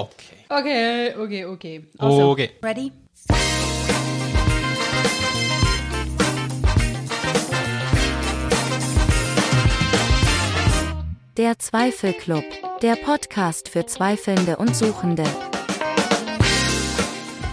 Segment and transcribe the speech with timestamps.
[0.00, 0.46] Okay.
[0.48, 1.84] Okay, okay, okay.
[1.98, 2.50] Also, Okay.
[2.62, 2.92] ready?
[11.36, 12.44] Der Zweifelclub,
[12.82, 15.24] der Podcast für Zweifelnde und Suchende.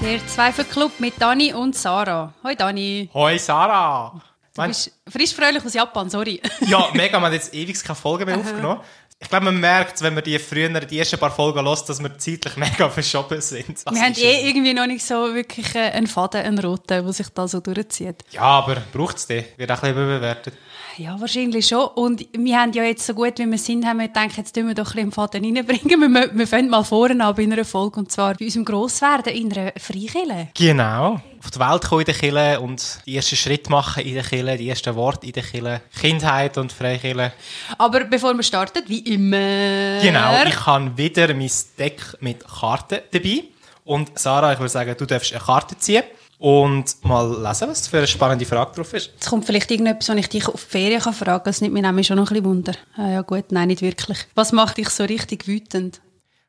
[0.02, 2.34] Der Zweifelclub mit Dani und Sarah.
[2.44, 3.10] Hoi Dani.
[3.14, 4.22] Hoi Sarah!
[4.56, 6.42] Du bist frisch fröhlich aus Japan, sorry.
[6.62, 8.82] Ja, mega, wir haben jetzt ewig keine Folge mehr aufgenommen.
[9.20, 12.18] Ich glaube, man merkt, wenn man die früher, die ersten paar Folgen hört, dass wir
[12.20, 13.84] zeitlich mega verschoben sind.
[13.84, 14.46] Das Wir haben eh es.
[14.46, 18.18] irgendwie noch nicht so wirklich äh, einen Faden, einen roten, der sich da so durchzieht.
[18.32, 19.44] Ja, aber braucht es den?
[19.58, 20.54] Wird auch ein bisschen überbewertet.
[20.98, 21.86] Ja, wahrscheinlich schon.
[21.96, 24.68] Und wir haben ja jetzt so gut, wie wir sind, haben wir gedacht, jetzt tun
[24.68, 26.14] wir doch ein bisschen einen Faden reinbringen.
[26.14, 29.52] Wir, wir fangen mal vorne an bei einer Folge, und zwar bei unserem Grosswerden in
[29.56, 30.48] einer Freikirche.
[30.56, 31.22] Genau.
[31.48, 34.58] Auf die Welt kommen in der Kille und die ersten Schritte machen in der Kille,
[34.58, 35.82] die ersten Worte in der Kille.
[35.98, 37.32] Kindheit und Freikille.
[37.78, 40.02] Aber bevor wir starten, wie immer...
[40.02, 43.46] Genau, ich habe wieder mein Deck mit Karten dabei.
[43.86, 46.04] Und Sarah, ich würde sagen, du darfst eine Karte ziehen
[46.38, 49.12] und mal lesen, was für eine spannende Frage drauf ist.
[49.14, 51.46] Jetzt kommt vielleicht irgendetwas, was ich dich auf die Ferien kann fragen kann.
[51.46, 52.74] Das nimmt mich nämlich schon noch ein bisschen Wunder.
[52.98, 54.18] Ah, ja gut, nein, nicht wirklich.
[54.36, 56.02] Was macht dich so richtig wütend?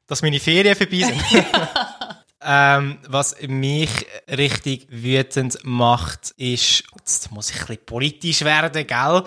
[0.09, 1.22] dass meine Ferien vorbei sind.
[2.44, 3.91] ähm, was mich
[4.28, 9.25] richtig wütend macht, ist, jetzt muss ich ein bisschen politisch werden, gell?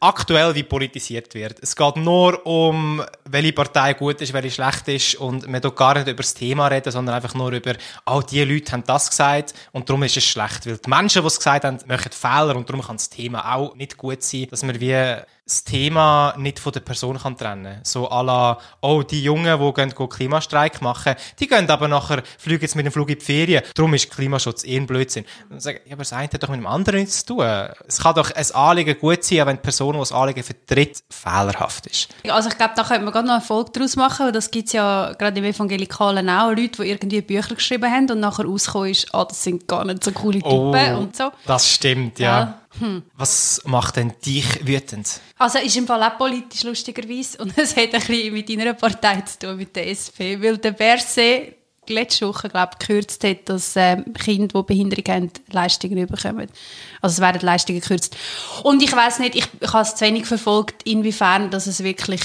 [0.00, 1.62] Aktuell, wie politisiert wird.
[1.62, 5.94] Es geht nur um, welche Partei gut ist, welche schlecht ist und man tut gar
[5.94, 7.72] nicht über das Thema reden, sondern einfach nur über,
[8.04, 10.66] oh, die Leute haben das gesagt und darum ist es schlecht.
[10.66, 13.74] Weil die Menschen, die es gesagt haben, machen Fehler und darum kann das Thema auch
[13.76, 18.10] nicht gut sein, dass man wie das Thema nicht von der Person kann trennen So
[18.10, 22.62] à la, oh, die Jungen, die gehen, gehen Klimastreik machen, die gehen aber nachher, fliegen
[22.62, 23.62] jetzt mit dem Flug in die Ferien.
[23.74, 25.26] Darum ist Klimaschutz eh ein Blödsinn.
[25.50, 27.46] Und sagen, ja, aber das eine hat doch mit dem anderen nichts zu tun.
[27.86, 31.86] Es kann doch ein Anliegen gut sein, wenn die Person, die das Anliegen vertritt, fehlerhaft
[31.88, 32.08] ist.
[32.28, 34.68] Also ich glaube, da könnte man gerade noch eine Folge daraus machen, weil das gibt
[34.68, 38.90] es ja gerade im Evangelikalen auch, Leute, die irgendwie Bücher geschrieben haben und nachher rausgekommen
[38.90, 41.30] ist, ah, das sind gar nicht so coole Typen und so.
[41.46, 42.60] das stimmt, ja.
[43.16, 45.20] Was macht denn dich wütend?
[45.38, 49.20] Also ist im Fall auch politisch lustigerweise und es hat ein bisschen mit deiner Partei
[49.22, 51.54] zu tun, mit der SP, weil der Berse
[51.88, 56.48] letzte Woche, glaube ich, gekürzt hat, dass ähm, Kinder, die Behinderung haben, Leistungen bekommen.
[57.00, 58.16] Also es werden Leistungen gekürzt.
[58.62, 62.22] Und ich weiß nicht, ich, ich habe es zu wenig verfolgt, inwiefern dass es wirklich,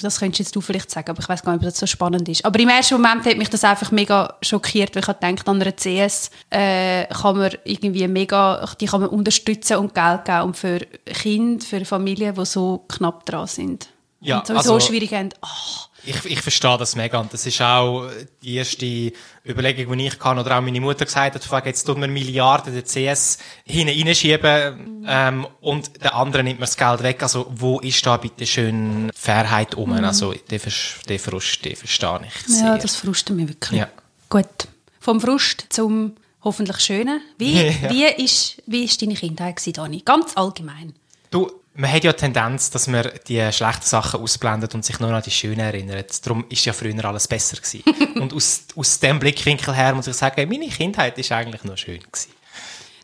[0.00, 2.28] das könntest jetzt du vielleicht sagen, aber ich weiß gar nicht, ob das so spannend
[2.28, 2.44] ist.
[2.44, 5.76] Aber im ersten Moment hat mich das einfach mega schockiert, weil ich gedacht, an einer
[5.76, 10.80] CS äh, kann man irgendwie mega, die kann man unterstützen und Geld geben und für
[11.06, 13.91] Kinder, für Familien, die so knapp dran sind.
[14.22, 15.30] Ja, und sowieso also- schwierig haben.
[15.42, 15.46] Oh,
[16.04, 17.18] Ich, ich verstehe das mega.
[17.20, 18.08] Und das ist auch
[18.42, 19.12] die erste
[19.46, 22.72] Überlegung, die ich kann, oder auch meine Mutter gesagt hat, wegen, jetzt tun wir Milliarden
[22.74, 27.22] der CS hinein reinschieben, ähm, und der andere nimmt mir das Geld weg.
[27.22, 29.92] Also, wo ist da bitte schön Fairheit um?
[29.92, 30.60] Also, den,
[31.08, 32.66] den Frust, den verstehe ich sehr.
[32.66, 33.80] ja, das frustet mich wirklich.
[33.80, 33.88] Ja.
[34.28, 34.46] Gut.
[34.98, 37.20] Vom Frust zum hoffentlich Schönen.
[37.38, 37.90] Wie, Ja.
[37.90, 40.02] wie, ist, wie ist deine Kindheit Dani?
[40.04, 40.94] Ganz allgemein.
[41.30, 45.08] Du, man hat ja die Tendenz, dass man die schlechten Sachen ausblendet und sich nur
[45.08, 46.24] noch an die schönen erinnert.
[46.26, 47.82] Darum ist ja früher alles besser gewesen.
[48.20, 52.00] und aus, aus dem Blickwinkel her muss ich sagen, meine Kindheit ist eigentlich nur schön
[52.00, 52.32] gewesen.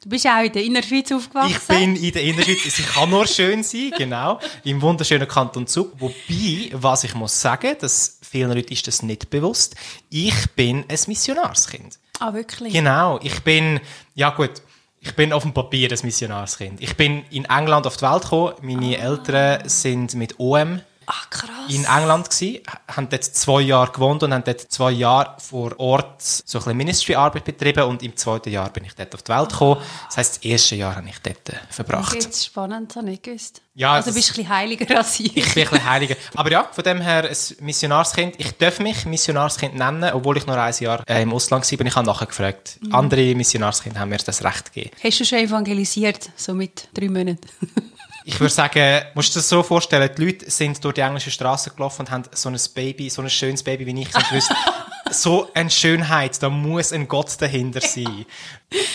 [0.03, 1.51] Du bist auch in der Innerschweiz aufgewachsen.
[1.51, 5.93] Ich bin in der Innerschweiz, sie kann nur schön sein, genau, im wunderschönen Kanton Zug.
[5.99, 9.75] Wobei, was ich muss sagen, dass vielen Leuten ist das nicht bewusst,
[10.09, 11.99] ich bin ein Missionarskind.
[12.21, 12.73] Ah, wirklich?
[12.73, 13.81] Genau, ich bin,
[14.15, 14.63] ja gut,
[15.09, 16.83] ich bin auf dem Papier ein Missionarskind.
[16.83, 21.49] Ich bin in England auf die Welt gekommen, meine Eltern sind mit OM Ah, krass.
[21.71, 26.21] in England gsi, haben dort zwei Jahre gewohnt und haben dort zwei Jahre vor Ort
[26.21, 29.49] so ein bisschen Ministry-Arbeit betrieben und im zweiten Jahr bin ich dort auf die Welt
[29.49, 29.81] gekommen.
[30.07, 32.15] Das heisst, das erste Jahr habe ich dort äh, verbracht.
[32.15, 33.63] Das ist spannend, das habe ich nicht gewusst.
[33.73, 35.35] Ja, also bist du ein bisschen heiliger als ich.
[35.35, 36.17] Ich bin ein bisschen heiliger.
[36.35, 38.35] Aber ja, von dem her ein Missionarskind.
[38.37, 41.87] Ich darf mich Missionarskind nennen, obwohl ich nur ein Jahr äh, im Ausland war.
[41.87, 42.79] Ich habe nachher gefragt.
[42.91, 44.95] Andere Missionarskinder haben mir das Recht gegeben.
[45.03, 47.49] Hast du schon evangelisiert, so mit drei Monaten?
[48.29, 51.31] Ich würde sagen, musst du dir das so vorstellen, die Leute sind durch die englische
[51.31, 54.53] Straße gelaufen und haben so ein Baby, so ein schönes Baby wie ich, gewusst,
[55.11, 58.27] so eine Schönheit, da muss ein Gott dahinter sein.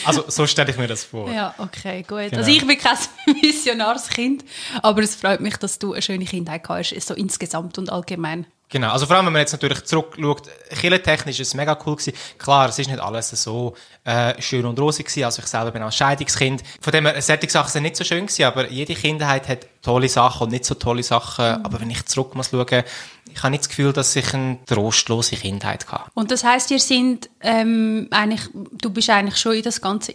[0.06, 1.31] Also, so stelle ich mir das vor.
[1.31, 2.30] ja, okay, gut.
[2.30, 2.38] Genau.
[2.38, 2.95] Also ich bin kein
[3.41, 4.45] Missionarskind,
[4.83, 8.45] aber es freut mich, dass du eine schöne Kindheit hast, so insgesamt und allgemein.
[8.73, 12.17] Genau, also vor allem, wenn man jetzt natürlich zurückschaut, kirchentechnisch ist es mega cool gewesen.
[12.39, 15.83] Klar, es ist nicht alles so äh, schön und rosig gewesen, also ich selber bin
[15.83, 16.63] auch Scheidungskind.
[16.81, 20.09] Von dem her, solche Sachen sind nicht so schön gewesen, aber jede Kindheit hat tolle
[20.09, 21.45] Sachen und nicht so tolle Sachen.
[21.63, 22.83] Aber wenn ich zurück muss schauen,
[23.31, 26.09] ich habe nicht das Gefühl, dass ich eine trostlose Kindheit hatte.
[26.15, 30.11] Und das heißt, ihr sind ähm, eigentlich, du bist eigentlich schon in das Ganze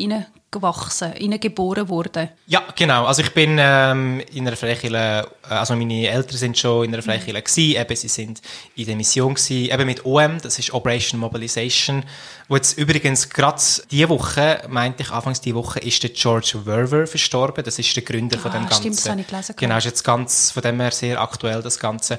[0.50, 2.31] aufgewachsen, ihnen geboren worden?
[2.47, 3.05] Ja, genau.
[3.06, 7.03] Also ich bin ähm, in einer Freikirche, äh, also meine Eltern sind schon in einer
[7.03, 8.41] Freikirche gewesen, eben sie sind
[8.75, 12.03] in der Mission gewesen, eben mit OM, das ist Operation Mobilization,
[12.49, 13.61] wo jetzt übrigens gerade
[13.91, 18.03] diese Woche, meinte ich anfangs diese Woche, ist der George Werver verstorben, das ist der
[18.03, 18.97] Gründer von Ah, dem stimmt, Ganzen.
[18.97, 19.55] das habe ich gelesen.
[19.59, 22.19] Genau, ist jetzt ganz, von dem her sehr aktuell, das Ganze.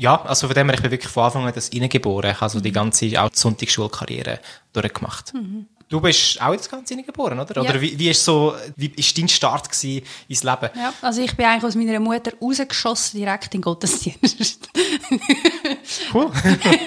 [0.00, 2.30] Ja, also von dem her, ich bin wirklich von Anfang an das reingeboren.
[2.30, 4.38] Ich habe also die ganze auch die Sonntagsschulkarriere
[4.72, 5.32] durchgemacht.
[5.88, 7.62] Du bist auch jetzt ganz reingeboren, oder?
[7.62, 7.70] Ja.
[7.70, 10.68] Oder wie, wie ist so, wie ist dein Start gewesen ins Leben?
[10.74, 14.68] Ja, also ich bin eigentlich aus meiner Mutter rausgeschossen, direkt in den Gottesdienst.
[16.12, 16.30] Cool.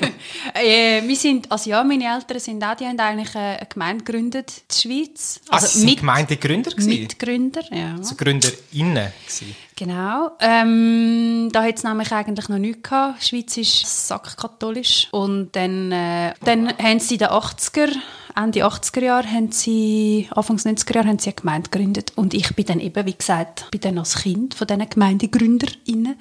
[0.54, 4.52] äh, wir sind, also ja, meine Eltern sind auch, die haben eigentlich eine Gemeinde gegründet,
[4.52, 5.42] in der Schweiz.
[5.50, 6.90] Also, also sind Gemeindegründer gewesen?
[6.90, 7.96] Mitgründer, ja.
[7.96, 9.56] Also GründerInnen gewesen.
[9.82, 10.30] Genau.
[10.40, 13.20] Ähm, da hat es nämlich eigentlich noch nichts gehabt.
[13.20, 15.08] Die Schweiz ist sackkatholisch.
[15.10, 17.90] Und dann, äh, dann haben sie in den 80er,
[18.36, 22.14] Ende 80er Jahre, haben sie, Anfangs 90er Jahre, haben sie eine Gemeinde gegründet.
[22.16, 26.16] Und ich bin dann eben, wie gesagt, bin dann als Kind von diesen GemeindegründerInnen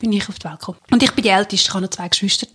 [0.00, 0.78] bin ich auf die Welt gekommen.
[0.90, 2.48] Und ich bin die Älteste, ich habe noch zwei Geschwister.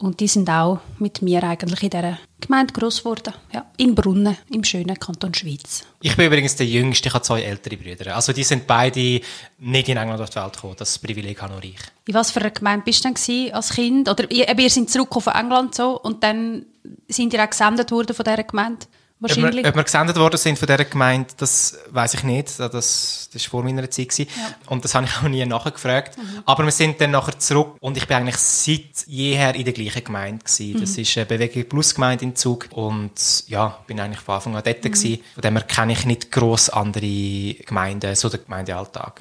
[0.00, 3.34] Und die sind auch mit mir eigentlich in dieser Gemeinde gross geworden.
[3.52, 5.82] Ja, in Brunnen, im schönen Kanton Schweiz.
[6.00, 8.14] Ich bin übrigens der Jüngste, ich habe zwei ältere Brüder.
[8.14, 9.20] Also die sind beide
[9.58, 10.76] nicht in England auf die Welt gekommen.
[10.78, 11.78] Das Privileg habe nur ich.
[12.06, 14.08] In was für einer Gemeinde bist du denn als Kind?
[14.08, 16.64] Oder ihr, ihr seid zurückgekommen von England so und dann
[17.08, 18.86] sind ihr auch gesendet worden von dieser Gemeinde?
[19.20, 19.66] Ob wir, Wahrscheinlich.
[19.66, 22.60] ob wir gesendet worden sind von dieser Gemeinde, das weiß ich nicht.
[22.60, 24.10] Das, das war vor meiner Zeit.
[24.10, 24.28] Gewesen.
[24.66, 26.16] Und das habe ich auch nie nachgefragt.
[26.46, 30.04] Aber wir sind dann nachher zurück und ich bin eigentlich seit jeher in der gleichen
[30.04, 30.44] Gemeinde.
[30.44, 30.80] Gewesen.
[30.80, 32.68] Das ist eine Bewegung Plus Gemeinde in Zug.
[32.70, 34.82] Und ja, bin eigentlich von Anfang an dort.
[34.82, 35.18] Gewesen.
[35.34, 39.20] Von dem her kenne ich nicht gross andere Gemeinden, so den Gemeindealltag.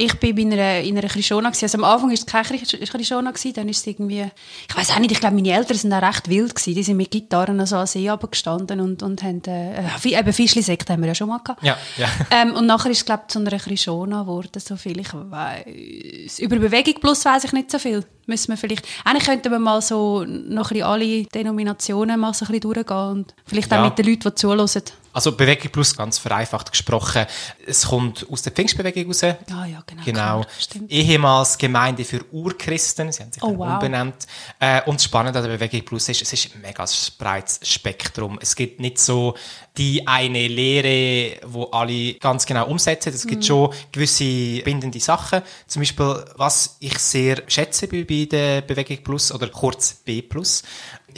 [0.00, 1.48] Ich bin in einer, in einer Krishona.
[1.50, 1.64] gewesen.
[1.64, 4.26] Also am Anfang war es keine Krish- Krishona, gewesen, dann ist es irgendwie...
[4.68, 6.74] Ich weiß auch nicht, ich glaube, meine Eltern sind auch recht wild gewesen.
[6.76, 9.42] Die sind mit Gitarren so an See gestanden und, und haben...
[9.46, 11.64] Äh, wie- eben Fischli-Sekt haben wir ja schon mal gehabt.
[11.64, 12.06] Ja, ja.
[12.30, 16.38] Ähm, und nachher ist es, glaube ich, zu einer Krishona geworden, so viel ich weiß.
[16.38, 18.04] Über Bewegung plus weiß ich nicht so viel.
[18.26, 18.86] Müssen wir vielleicht...
[19.04, 22.96] Eigentlich könnten wir mal so noch ein bisschen alle Denominationen mal so ein bisschen durchgehen
[23.10, 23.84] und vielleicht auch Ja.
[23.86, 24.68] mit den Leuten, die zuhören.
[25.12, 27.26] Also Bewegung Plus, ganz vereinfacht gesprochen,
[27.66, 29.22] es kommt aus der Pfingstbewegung raus.
[29.24, 30.02] Ah ja, genau.
[30.04, 30.44] Genau.
[30.58, 30.90] Stimmt.
[30.90, 33.10] Ehemals Gemeinde für Urchristen.
[33.10, 33.74] Sie haben sich Oh, wow.
[33.74, 34.26] umbenannt.
[34.60, 36.84] Äh, und das Spannende an der Bewegung Plus ist, es ist ein mega
[37.18, 38.38] breites Spektrum.
[38.40, 39.34] Es gibt nicht so
[39.76, 43.12] die eine Lehre, wo alle ganz genau umsetzen.
[43.14, 43.28] Es Mhm.
[43.30, 45.42] gibt schon gewisse bindende Sachen.
[45.66, 50.62] Zum Beispiel, was ich sehr schätze bei, bei der Bewegung Plus oder kurz B Plus,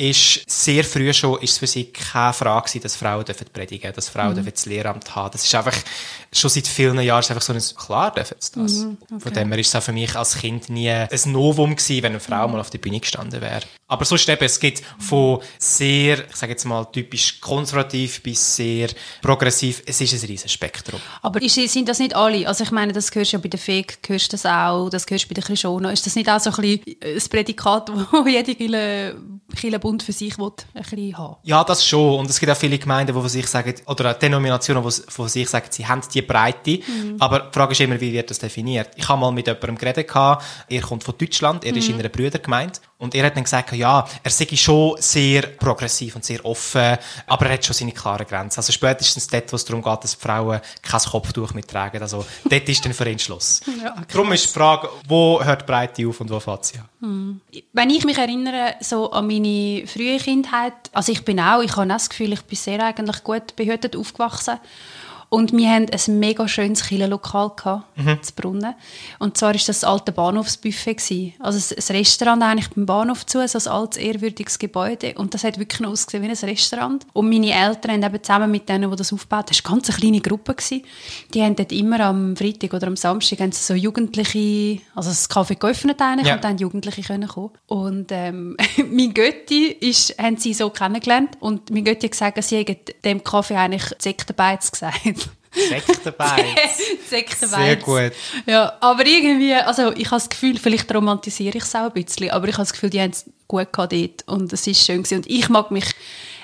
[0.00, 3.92] ist sehr früh schon ist es für sie keine Frage gewesen, dass Frauen dürfen predigen,
[3.94, 5.30] dass Frauen dürfen das Lehramt haben.
[5.32, 5.76] Das ist einfach
[6.32, 9.22] schon seit vielen Jahren ist einfach so ein klar dürfen sie das.
[9.22, 12.12] Von dem her ist es auch für mich als Kind nie ein Novum gewesen, wenn
[12.12, 13.60] eine Frau mal auf der Bühne gestanden wäre.
[13.88, 18.88] Aber sonst eben, es gibt von sehr, ich sage jetzt mal typisch konservativ bis sehr
[19.20, 21.00] progressiv, es ist ein riesiges Spektrum.
[21.20, 22.48] Aber ist, sind das nicht alle?
[22.48, 25.04] Also ich meine, das hörst du ja bei der FEG, hörst du das auch, das
[25.10, 25.90] hörst du bei der Krishona.
[25.90, 29.14] Ist das nicht auch so ein bisschen ein Prädikat, das jede
[29.50, 31.36] Kirchenbund für sich will, ein bisschen haben?
[31.42, 32.20] Ja, das schon.
[32.20, 35.28] Und es gibt auch viele Gemeinden, die von sich sagen, oder auch Denominationen, die von
[35.28, 36.80] sich sagen, sie haben die Breite.
[37.18, 38.90] Aber die Frage ist immer, wie wird das definiert?
[38.96, 42.80] Ich habe mal mit jemandem geredet, er kommt von Deutschland, er ist in einer Brüdergemeinde.
[43.00, 47.46] Und er hat dann gesagt, ja, er sei schon sehr progressiv und sehr offen, aber
[47.46, 48.58] er hat schon seine klaren Grenzen.
[48.58, 52.02] Also spätestens dort, wo es darum geht, dass die Frauen kein Kopftuch mittragen.
[52.02, 53.62] Also dort ist dann für ihn Schluss.
[53.80, 54.04] Ja, okay.
[54.12, 57.40] Darum ist die Frage, wo hört Breite auf und wo fängt sie an?
[57.72, 61.84] Wenn ich mich erinnere so an meine frühe Kindheit, also ich bin auch, ich habe
[61.84, 64.58] auch das Gefühl, ich bin sehr eigentlich gut behütet aufgewachsen.
[65.30, 68.22] Und wir haben ein mega schönes Kirchenlokal gehabt, Mhm.
[68.22, 68.74] zu Brunnen.
[69.20, 71.32] Und zwar ist das das alte Bahnhofsbuffet gewesen.
[71.38, 75.14] Also ein- Restaurant eigentlich beim Bahnhof zu, so ein altes, ehrwürdiges Gebäude.
[75.16, 77.06] Und das hat wirklich ausgesehen wie ein Restaurant.
[77.12, 79.80] Und meine Eltern haben eben zusammen mit denen, die das aufgebaut haben, das war eine
[79.82, 80.54] ganz kleine Gruppe.
[80.54, 80.82] Gewesen.
[81.32, 85.54] Die haben dort immer am Freitag oder am Samstag haben so Jugendliche, also das Kaffee
[85.54, 86.34] geöffnet eigentlich Ja.
[86.34, 87.50] und dann Jugendliche können kommen.
[87.68, 88.56] Und ähm,
[88.90, 93.22] mein Götti ist, haben sie so kennengelernt und mein Götti hat gesagt, sie hätten dem
[93.22, 95.00] Kaffee eigentlich Sektenbeiz gesagt.
[95.52, 96.78] Sektenbeiz.
[97.08, 97.50] Sektenbeiz.
[97.50, 98.12] Sehr gut.
[98.46, 102.30] Ja, aber irgendwie, also ich habe das Gefühl, vielleicht romantisiere ich es auch ein bisschen,
[102.30, 105.02] aber ich habe das Gefühl, die haben es gut gehabt dort und es ist schön
[105.02, 105.16] gewesen.
[105.16, 105.86] Und ich mag mich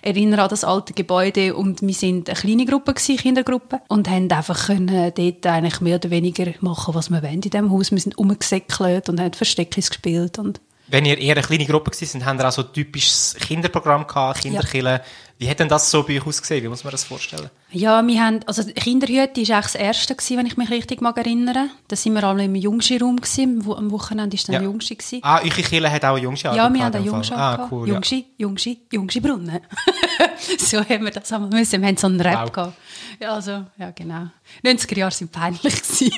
[0.03, 4.31] erinnern an das alte Gebäude und wir sind eine kleine Gruppe gewesen, Kindergruppe und haben
[4.31, 7.91] einfach können dort eigentlich mehr oder weniger machen, was wir wollen in diesem Haus.
[7.91, 12.07] Wir sind rumgesäckelt und haben Versteckis gespielt und Wenn ihr eher eine kleine Gruppe gewesen
[12.21, 15.03] sind, habt ihr auch so ein typisches Kinderprogramm gehabt, Kinderkille,
[15.39, 16.65] Wie hat denn das so bei euch ausgesehen?
[16.65, 17.51] Wie muss man das vorstellen?
[17.71, 21.19] Ja, wir haben, also Kinderhüte war eigentlich das Erste, gewesen, wenn ich mich richtig mag
[21.19, 21.71] erinnern.
[21.89, 23.63] Da sind wir alle im Jungschi-Raum gewesen.
[23.71, 24.63] Am Wochenende war dann Ja.
[24.63, 24.95] Jungschi.
[24.95, 25.19] Gewesen.
[25.23, 27.35] Ah, eure Kirche hat auch eine Jungschi Ja, wir haben einen Jungschi.
[27.35, 27.87] Ah, cool.
[27.89, 27.95] Ja.
[27.95, 29.61] Jungschi, Jungschi, Jungschi Brunnen.
[30.59, 31.83] so haben wir das einmal müssen.
[31.83, 32.53] Wir haben so einen Rap Wow.
[32.53, 32.77] gehabt.
[33.21, 34.29] Ja, also, ja, genau.
[34.65, 35.75] 90er Jahre sind peinlich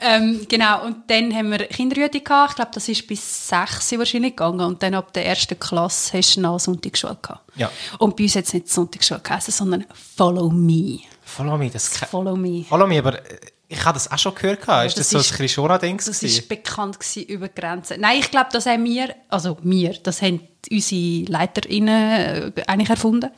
[0.00, 2.50] ähm, genau, und dann haben wir Kinderhüte gehabt.
[2.50, 4.60] Ich glaube, das ist bis 6 Uhr wahrscheinlich gegangen.
[4.60, 7.50] Und dann ab der ersten Klasse hast du noch Sonntagsschule gehabt.
[7.56, 7.70] Ja.
[7.98, 9.84] Und bei uns hat es nicht Sonntagsschule geheißen, sondern
[10.16, 11.00] Follow Me.
[11.24, 12.64] Follow me, das Follow Me.
[12.64, 13.38] Follow me, aber äh,
[13.68, 14.62] ich habe das auch schon gehört.
[14.62, 14.86] gehabt.
[14.86, 15.98] ist das, das so ein Krishona-Ding?
[15.98, 18.00] Das war bekannt über Grenzen.
[18.00, 20.40] Nein, ich glaube, das haben wir, also wir, das haben
[20.70, 23.30] unsere LeiterInnen äh, eigentlich erfunden.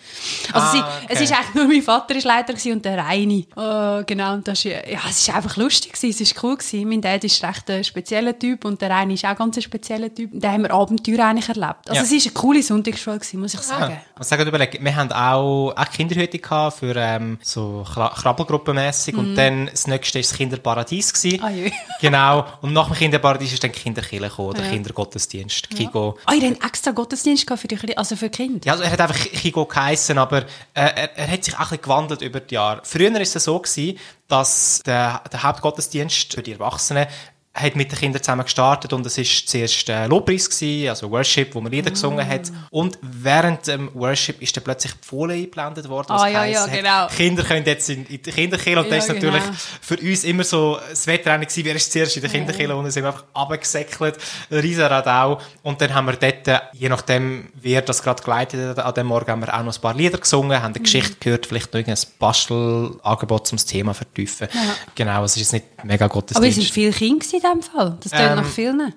[0.52, 1.06] Also Ah, sie, okay.
[1.08, 3.46] es ist eigentlich nur mein Vater ist Leiter gewesen und der Reini.
[3.56, 6.88] Oh, genau, und das ist, ja, es ist einfach lustig gewesen, es ist cool gewesen.
[6.88, 10.12] Mein Dad ist recht ein spezieller Typ und der Reini ist auch ganz ein spezieller
[10.14, 10.30] Typ.
[10.32, 11.88] Da haben wir Abenteuer eigentlich erlebt.
[11.88, 12.02] Also Ja.
[12.02, 13.94] es ist eine coole Sonntagsschule gewesen, muss ich sagen.
[13.98, 14.84] Ah, was sagen überlegen?
[14.84, 20.14] Wir haben auch, auch Kinderhüte gehabt für ähm, so Kra- Krabbelgruppenmässig und dann das nächste
[20.18, 21.12] war das Kinderparadies.
[21.12, 21.40] Gewesen.
[21.40, 21.72] Mhm.
[21.72, 21.96] Ah.
[22.00, 22.46] Genau.
[22.62, 24.70] Und nach dem Kinderparadies ist dann Kinderkille gekommen, der Ja.
[24.72, 26.16] Kindergottesdienst, Kigo.
[26.26, 28.60] Ah, ihr habt extra Gottesdienst für die, also für die Kinder?
[28.64, 31.80] Ja, also er hat einfach Kigo geheissen, aber äh, er, er hat sich auch ein
[31.82, 32.82] gewandelt über die Jahre.
[32.84, 33.98] Früher war es so, gewesen,
[34.28, 37.08] dass der, der Hauptgottesdienst für die Erwachsenen
[37.52, 41.52] hat mit den Kindern zusammen gestartet und es war zuerst äh, Lobpreis, gewesen, also Worship,
[41.54, 42.50] wo man Lieder gesungen hat.
[42.70, 46.06] Und während dem Worship ist dann plötzlich die Folie eingeblendet worden.
[46.10, 47.08] was Ah, ja, ja, genau.
[47.08, 49.56] Kinder können jetzt in, in die Kinderkirche und Ja, das ist natürlich genau.
[49.80, 52.92] für uns immer so das Wettrennen gewesen, wer ist zuerst in der Kinderkirche und dann
[52.92, 54.16] sind wir einfach runtergesäckelt,
[54.52, 55.40] riesen Radau.
[55.62, 59.08] Und dann haben wir dort, äh, je nachdem, wer das gerade geleitet hat, an dem
[59.08, 60.76] Morgen haben wir auch noch ein paar Lieder gesungen, haben Mhm.
[60.76, 64.48] eine Geschichte gehört, vielleicht noch irgendein Bastelangebot zum Thema vertiefen.
[64.94, 66.58] Genau, es ist jetzt nicht mega Aber es Gottesdienst.
[66.58, 67.96] waren viele Kinder in diesem Fall.
[68.02, 68.94] Das tönt Ähm, nach vielen.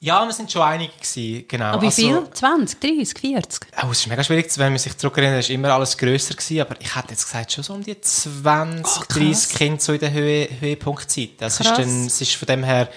[0.00, 1.64] ja, wir sind schon einige gewesen, genau.
[1.66, 2.30] Aber wie Also- viel?
[2.32, 3.60] 20, 30, 40?
[3.82, 6.60] Oh, es ist mega schwierig, wenn man sich zurückerinnert, es war immer alles grösser gewesen,
[6.60, 9.08] aber ich hätte jetzt gesagt, schon so um die 20, Oh, krass.
[9.08, 11.30] 30 Kinder so in der Höhe, Höhepunktzeit.
[11.38, 11.78] Das ist Krass.
[11.78, 12.88] dann, es ist von dem her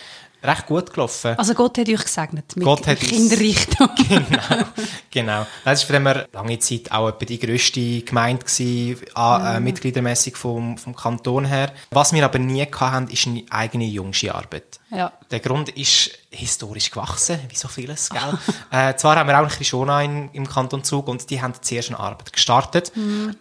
[0.44, 1.38] recht gut gelaufen.
[1.38, 3.90] Also Gott hat euch gesegnet mit Gott hat Kinderrichtung.
[4.10, 4.64] genau,
[5.10, 5.46] genau.
[5.64, 10.78] Das ist her lange Zeit auch etwa die grösste Gemeinde gewesen, an, äh, mitgliedermässig vom,
[10.78, 11.72] vom Kanton her.
[11.92, 14.80] Was wir aber nie hatten, ist eine eigene Jungschi-Arbeit.
[14.92, 15.12] Ja.
[15.32, 18.38] Der Grund ist historisch gewachsen, wie so vieles, gell?
[18.72, 21.90] äh, zwar haben wir auch eine Krishona in, im Kanton Zug und die haben zuerst
[21.90, 22.92] eine Arbeit gestartet.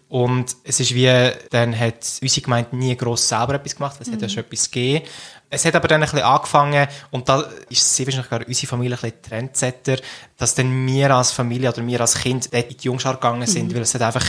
[0.09, 4.13] Und es ist wie, dann hat unsere Gemeinde nie gross selber etwas gemacht, weil es
[4.13, 5.07] hat ja schon etwas gegeben.
[5.55, 8.97] Es hat aber dann ein bisschen angefangen, und da ist sehr wahrscheinlich gerade unsere Familie
[8.97, 9.97] ein bisschen Trendsetter,
[10.39, 13.75] dass dann wir als Familie oder wir als Kind dort in die Jungschar gegangen sind,
[13.75, 14.25] weil es hat einfach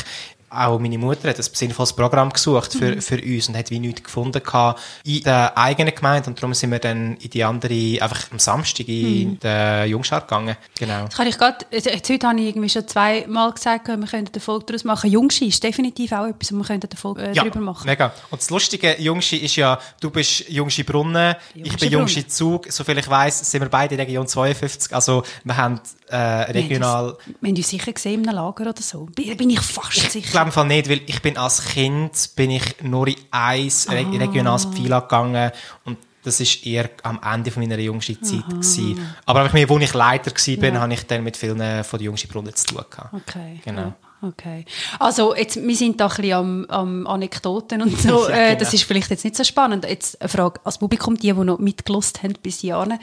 [0.55, 4.03] auch meine Mutter hat ein sinnvolles Programm gesucht für, für uns und hat wie nichts
[4.03, 8.31] gefunden gehabt in der eigenen Gemeinde und darum sind wir dann in die andere, einfach
[8.31, 10.55] am Samstag in den Jungschar gegangen.
[10.77, 11.05] Genau.
[11.05, 14.41] Das kann ich gerade, jetzt heute habe ich irgendwie schon zweimal gesagt, wir könnten eine
[14.41, 15.09] Folge daraus machen.
[15.09, 17.85] Jungschi ist definitiv auch etwas, wo wir könnten eine Folge äh, Ja, drüber machen.
[17.87, 18.13] mega.
[18.29, 22.27] Und das Lustige, Jungschi, ist ja, du bist Jungschi Brunnen, ich Jungschi bin Jungschi.
[22.27, 22.71] Zug.
[22.71, 24.93] Soviel ich weiss, sind wir beide in Region 52.
[24.93, 25.79] Also, wir haben
[26.13, 27.03] äh, regional...
[27.03, 29.05] Wir haben uns- wir haben uns sicher gesehen in einem Lager oder so.
[29.15, 30.31] Bin, ich fast Ich sicher.
[30.31, 33.91] glaube im Fall nicht, weil ich bin als Kind bin ich nur in ein Ah.
[33.91, 35.51] regionales Pfeil gegangen
[35.85, 38.97] und das ist eher am Ende von meiner jüngsten Zeit gewesen.
[39.25, 40.79] Aber wo ich Leiter bin, Ja.
[40.81, 43.13] habe ich dann mit vielen von den jüngsten Brunnen zu tun gehabt.
[43.13, 43.59] Okay.
[43.65, 43.93] Genau.
[44.23, 44.63] Okay.
[44.99, 48.23] Also, jetzt, wir sind da ein bisschen am, am Anekdoten und so.
[48.29, 48.59] Ja, äh, genau.
[48.59, 49.83] Das ist vielleicht jetzt nicht so spannend.
[49.85, 52.99] Jetzt eine Frage als Publikum, die, die noch mitgelost haben bis Jahre.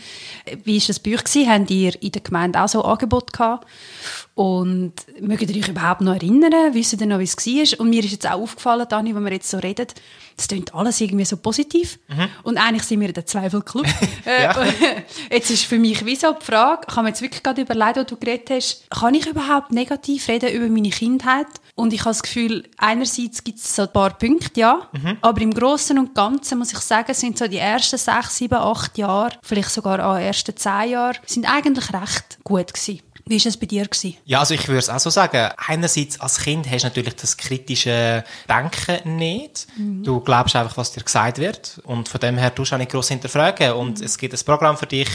[0.64, 1.46] Wie war das bei euch?
[1.46, 3.66] Habt ihr in der Gemeinde auch so Angebote gehabt?
[4.40, 6.73] Und mögt ihr euch überhaupt noch erinnern?
[6.73, 7.80] Wisst ihr noch, wie es war?
[7.80, 9.87] Und mir ist jetzt auch aufgefallen, Dani, wenn wir jetzt so reden,
[10.35, 11.99] das klingt alles irgendwie so positiv.
[12.42, 13.85] Und eigentlich sind wir in der Zweifelclub.
[14.25, 14.54] Äh, Ja.
[15.30, 17.97] Jetzt ist für mich wie so die Frage, ich habe mir jetzt wirklich gerade überlegt,
[17.97, 21.47] wo du geredet hast, kann ich überhaupt negativ reden über meine Kindheit?
[21.75, 24.88] Und ich habe das Gefühl, einerseits gibt es so ein paar Punkte, ja,
[25.20, 28.97] aber im Großen und Ganzen muss ich sagen, sind so die ersten sechs, sieben, acht
[28.99, 33.00] Jahre, vielleicht sogar auch die ersten zehn Jahre, sind eigentlich recht gut gewesen.
[33.30, 33.87] Wie war es bei dir?
[33.87, 34.16] Gewesen?
[34.25, 35.52] Ja, also ich würde es auch so sagen.
[35.56, 39.68] Einerseits als Kind hast du natürlich das kritische Denken nicht.
[40.02, 41.80] Du glaubst einfach, was dir gesagt wird.
[41.84, 43.75] Und von dem her tust du auch nicht gross hinterfragen.
[43.75, 45.08] Und es gibt ein Programm für dich.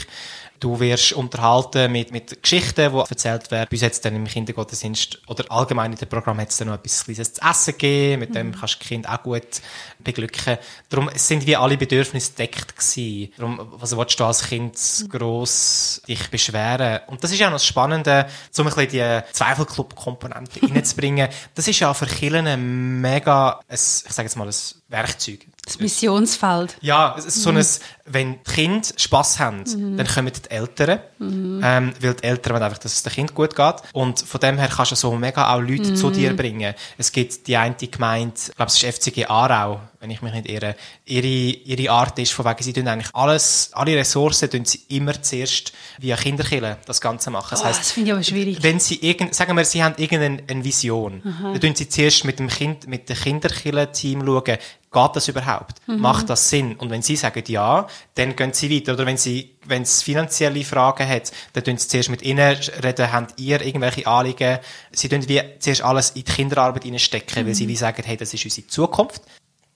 [0.60, 3.68] Du wirst unterhalten mit, mit Geschichten, die erzählt werden.
[3.68, 7.04] Bis jetzt dann im Kindergottesdienst oder allgemein in dem Programm hat es dann noch etwas
[7.04, 8.20] Kleines zu essen gegeben.
[8.20, 9.60] Mit dem kannst du das Kind auch gut
[9.98, 10.58] beglücken.
[10.88, 13.32] Darum sind wie alle Bedürfnisse deckt gewesen.
[13.36, 17.00] Darum, was willst du als Kind gross dich beschweren?
[17.08, 18.26] Und das ist ja noch das Spannende,
[18.58, 21.28] um ein bisschen die Zweifelclub-Komponente reinzubringen.
[21.54, 24.54] Das ist ja für Kirchen mega, ein, ich sage jetzt mal, ein
[24.88, 25.46] Werkzeug.
[25.66, 26.76] Das Missionsfeld.
[26.80, 27.62] Ja, es ist so ein,
[28.04, 29.64] wenn die Kinder Spass haben,
[29.96, 33.54] dann kommen die Eltern, ähm, weil die Eltern wollen einfach, dass es dem Kind gut
[33.56, 33.74] geht.
[33.92, 36.72] Und von dem her kannst du so mega auch Leute zu dir bringen.
[36.98, 40.48] Es gibt die eine Gemeinde, ich glaube, es ist FCG Aarau, wenn ich mich nicht
[40.48, 40.76] irre.
[41.04, 45.20] Ihre, ihre Art ist, von wegen, sie tun eigentlich alles, alle Ressourcen tun sie immer
[45.20, 47.48] zuerst via Kinderkille das Ganze machen.
[47.50, 48.62] Das Oh, heisst, das finde ich aber schwierig.
[48.62, 52.38] wenn sie irgend, sagen wir, sie haben irgendeine eine Vision, dann tun sie zuerst mit
[52.38, 54.58] dem Kind, mit dem Kinderkiller-Team schauen,
[54.96, 55.76] geht das überhaupt?
[55.86, 56.74] Macht das Sinn?
[56.76, 58.94] Und wenn sie sagen ja, dann gehen sie weiter.
[58.94, 63.12] Oder wenn sie, wenn es finanzielle Fragen hat, dann tun sie zuerst mit ihnen reden,
[63.12, 64.58] haben ihr irgendwelche Anliegen.
[64.92, 68.32] Sie tun wie zuerst alles in die Kinderarbeit hineinstecken, weil sie wie sagen, hey, das
[68.32, 69.22] ist unsere Zukunft.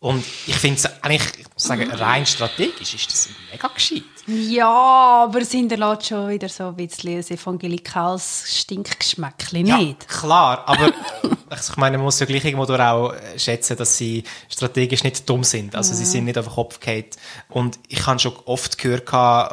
[0.00, 4.02] Und ich finde es eigentlich, ich muss sagen, rein strategisch ist das mega gescheit.
[4.26, 10.08] Ja, aber es hinterlässt schon wieder so ein bisschen ein evangelikales Stinkgeschmäckchen, nicht?
[10.08, 10.92] klar, aber
[11.50, 15.28] ich meine, man muss ja gleich irgendwo durch auch äh, schätzen, dass sie strategisch nicht
[15.28, 15.74] dumm sind.
[15.74, 17.04] Also sie sind nicht auf den Kopf gefallen.
[17.48, 19.08] Und ich habe schon oft gehört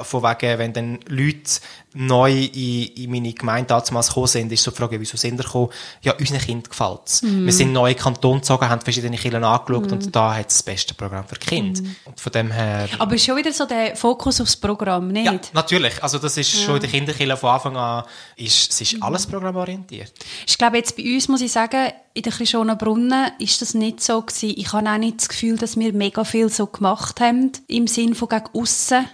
[0.06, 1.60] von wegen, wenn dann Leute
[1.94, 5.44] neu in, in meine Gemeinde damals gekommen sind, ist so die Frage, wieso sind sie
[5.44, 5.70] gekommen?
[6.04, 7.24] Ja, unseren Kind gefällt es.
[7.24, 10.94] Wir sind neue Kanton gezogen, haben verschiedene Kirchen angeschaut und da hat es das beste
[10.94, 11.82] Programm für Kinder.
[12.06, 12.88] Und von dem her...
[13.00, 15.26] Aber es ist schon wieder so der Fokus aufs Programm, nicht?
[15.26, 16.04] Ja, natürlich.
[16.04, 18.04] Also das ist schon in der Kinderkirche von Anfang an,
[18.36, 20.14] ist, es ist alles programmorientiert.
[20.46, 21.87] Ich glaube, jetzt bei uns muss ich sagen,
[22.18, 24.56] in der Brunnen ist das nicht so gewesen.
[24.58, 28.16] Ich habe auch nicht das Gefühl, dass wir mega viel so gemacht haben, im Sinn
[28.16, 29.06] von gegen aussen.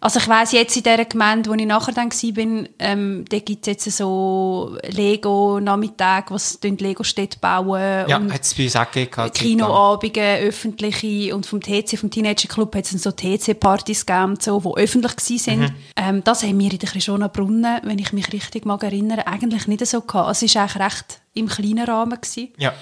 [0.00, 3.68] Also ich weiss jetzt in dieser Gemeinde, wo ich nachher dann war, ähm, da gibt
[3.68, 9.12] es jetzt so Lego-Nachmittage, was Lego-Städte bauen Ja, hat es bei uns auch gegeben.
[9.16, 9.32] lang.
[9.32, 14.80] Kinoabende, öffentliche und vom TC, vom Teenager Club hat es so TC-Partys gegeben, so, die
[14.80, 15.60] öffentlich waren.
[15.60, 15.74] Mhm.
[15.94, 19.68] Ähm, das haben wir in der Krishona Brunnen, wenn ich mich richtig mag erinnern, eigentlich
[19.68, 20.28] nicht so gehabt.
[20.28, 22.20] Also es war eigentlich recht im kleinen Rahmen.
[22.20, 22.48] Gewesen.
[22.58, 22.72] Ja.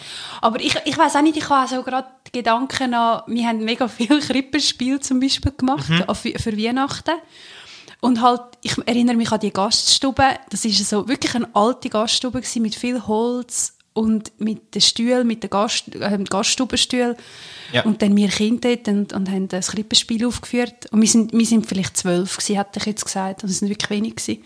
[0.41, 3.89] Aber ich, ich weiß auch nicht, ich habe so gerade Gedanken an, wir haben mega
[3.89, 6.15] viel Krippenspiel zum Beispiel gemacht Mhm.
[6.15, 7.15] für, für Weihnachten.
[8.01, 10.25] Und halt, ich erinnere mich an die Gaststube.
[10.51, 15.27] Das ist so wirklich eine alte Gaststube gewesen, mit viel Holz und mit den Stühlen,
[15.27, 17.17] mit den Gast, äh, Gaststubenstühlen.
[17.73, 17.83] Ja.
[17.85, 20.87] Und dann wir Kinder dort und, und haben das Krippenspiel aufgeführt.
[20.93, 23.43] Und wir sind, wir sind vielleicht zwölf gewesen, hätte ich jetzt gesagt.
[23.43, 24.45] Und es sind wirklich wenig gewesen.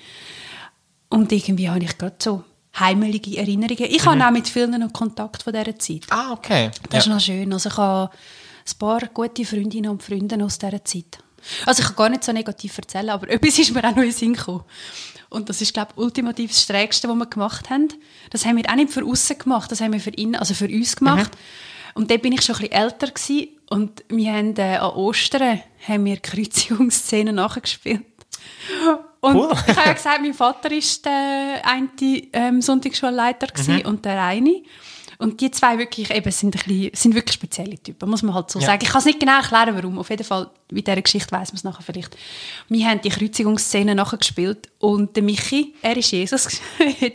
[1.11, 2.45] Und irgendwie habe ich gerade so
[2.79, 3.85] heimelige Erinnerungen.
[3.91, 6.07] Ich habe auch mit vielen noch Kontakt von dieser Zeit.
[6.11, 6.71] Ah, okay.
[6.91, 6.99] Das ja.
[6.99, 7.53] ist noch schön.
[7.53, 11.19] Also ich habe ein paar gute Freundinnen und Freunde aus dieser Zeit.
[11.67, 14.05] Also ich kann gar nicht so negativ erzählen, aber etwas ist mir auch noch in
[14.05, 14.65] den Sinn gekommen.
[15.29, 17.89] Und das ist, glaube ich, ultimativ das Schrägste, was wir gemacht haben.
[18.31, 20.67] Das haben wir auch nicht für außen gemacht, das haben wir für, innen, also für
[20.69, 21.31] uns gemacht.
[21.95, 23.49] Und dort bin ich schon ein bisschen älter gewesen.
[23.71, 28.03] Und wir haben äh, an Ostern haben wir Kreuzigungsszenen nachgespielt.
[29.23, 29.53] Und Cool.
[29.69, 31.89] ich habe ja gesagt, mein Vater war der eine
[32.33, 34.63] ähm, Sonntagsschulleiter gewesen und der eine.
[35.19, 38.51] Und die zwei wirklich, eben, sind, ein bisschen, sind wirklich spezielle Typen, muss man halt
[38.51, 38.67] so Ja.
[38.67, 38.81] sagen.
[38.83, 39.97] Ich kann es nicht genau erklären, warum.
[40.01, 42.17] Auf jeden Fall, mit dieser Geschichte weiss man es nachher vielleicht.
[42.69, 46.49] Wir haben die Kreuzigungsszene nachher gespielt und der Michi, er ist Jesus,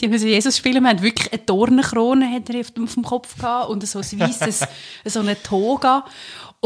[0.01, 0.81] die müssen Jesus spielen.
[0.83, 3.99] Wir haben wirklich eine Dornenkrone hat er auf dem auf dem Kopf gehabt und so
[3.99, 4.65] ein weisses,
[5.03, 6.05] so eine Toga.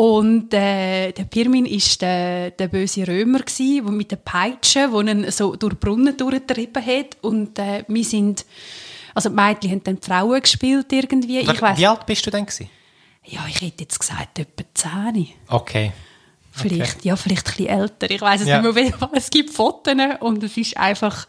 [0.01, 5.11] Und äh, der Pirmin war der, der böse Römer, gsi, der mit der Peitsche, die
[5.11, 7.17] ihn so durch die Brunnen durchgetrieben hat.
[7.21, 8.43] Und äh, wir sind,
[9.13, 11.41] also die Mädchen haben dann die Frauen gespielt irgendwie.
[11.41, 12.67] Ich weiss, Wie alt bist du denn gewesen?
[13.25, 15.27] ja, ich hätte jetzt gesagt, etwa 10.
[15.47, 15.91] Okay.
[16.51, 18.09] Vielleicht, ja, vielleicht ein bisschen älter.
[18.09, 18.59] Ich weiß es Ja.
[18.59, 19.09] nicht mehr.
[19.13, 21.27] Es gibt Fotos und es ist einfach,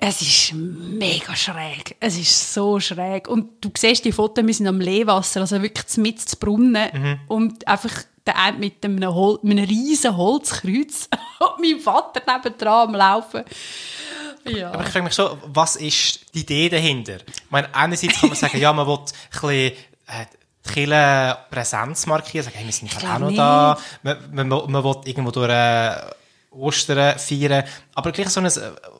[0.00, 1.96] es ist mega schräg.
[1.98, 3.26] Es ist so schräg.
[3.28, 7.20] Und du siehst die Fotos, wir sind am Leewasser, also wirklich mit zu Brunnen Mhm.
[7.26, 7.90] und einfach
[8.24, 11.08] der eine mit einem, Hol mit einem riesen Holzkreuz
[11.40, 13.42] und mein Vater nebendran am Laufen.
[14.44, 14.70] Ja.
[14.70, 17.16] Aber ich frage mich schon, was ist die Idee dahinter?
[17.26, 19.72] Ich meine, einerseits kann man sagen, ja, man will ein bisschen äh,
[20.66, 23.78] die Kirche Präsenz markieren, sagen, hey, wir sind halt auch noch da.
[24.02, 25.92] Man, man, man will irgendwo durch äh,
[26.50, 27.64] Ostern feiern.
[27.94, 28.50] Aber gleich so ein,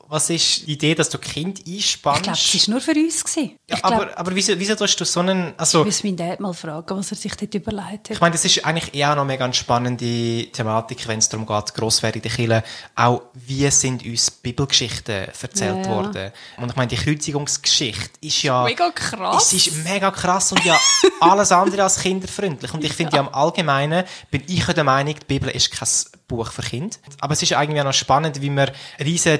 [0.09, 2.21] was ist die Idee, dass du Kind einspannst?
[2.21, 3.23] ich glaube, es war nur für uns.
[3.23, 3.55] Gewesen.
[3.69, 6.53] ja, aber, aber wieso, wieso tust du so einen, also, ich muss meinen Dad mal
[6.53, 8.11] fragen, was er sich dort überlegt hat.
[8.11, 11.75] Ich meine, das ist eigentlich eher noch eine ganz spannende Thematik, wenn es darum geht,
[11.75, 12.63] grosswertige Kirche,
[12.95, 15.87] auch wie sind uns Bibelgeschichten erzählt Ja, ja.
[15.87, 16.31] worden.
[16.57, 18.63] Und ich meine, die Kreuzigungsgeschichte ist ja...
[18.63, 19.53] Mega krass.
[19.53, 20.79] Es ist mega krass und ja
[21.19, 22.73] alles andere als kinderfreundlich.
[22.73, 25.87] Und ich finde ja im Allgemeinen, bin ich ja der Meinung, die Bibel ist kein
[26.29, 26.95] Buch für Kinder.
[27.19, 29.39] Aber es ist ja irgendwie auch noch spannend, wie man riesen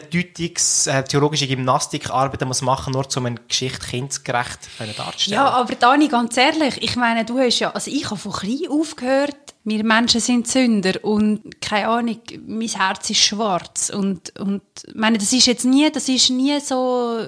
[0.60, 4.60] Deutungs-, äh, theologische Gymnastikarbeiten muss machen, nur um eine Geschichte kindgerecht
[4.98, 5.34] darzustellen.
[5.42, 8.70] Ja, aber Dani, ganz ehrlich, ich meine, du hast ja, also ich habe von klein
[8.70, 14.96] aufgehört, wir Menschen sind Sünder und keine Ahnung, mein Herz ist schwarz und, und ich
[14.96, 17.26] meine, das ist jetzt nie, das ist nie so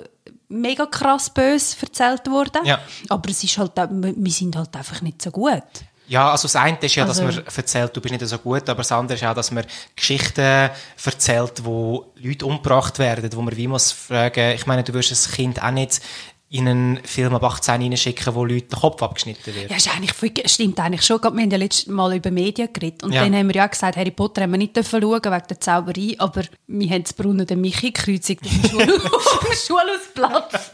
[0.50, 2.80] mega krass böse erzählt worden, Ja.
[3.10, 5.64] aber es ist halt, wir sind halt einfach nicht so gut.
[6.12, 8.68] Ja, also das eine ist ja, Also- dass man erzählt, du bist nicht so gut,
[8.70, 10.70] aber das andere ist auch, dass man Geschichten
[11.06, 15.34] erzählt, wo Leute umgebracht werden, wo man wie muss fragen, ich meine, du wirst ein
[15.34, 16.02] Kind auch nicht
[16.50, 19.72] in einen Film ab 18 reinschicken, wo Leute den Kopf abgeschnitten wird.
[19.72, 20.12] Ja, ist eigentlich,
[20.52, 21.22] stimmt eigentlich schon.
[21.22, 23.04] Wir haben ja letztes Mal über Medien geredet.
[23.04, 23.24] Und Ja.
[23.24, 26.42] dann haben wir ja gesagt, Harry Potter haben wir nicht schauen wegen der Zauberei, aber
[26.68, 28.80] wir haben das Brunnen den Michi gekreuzigt auf dem
[29.66, 30.72] Schulhausplatz.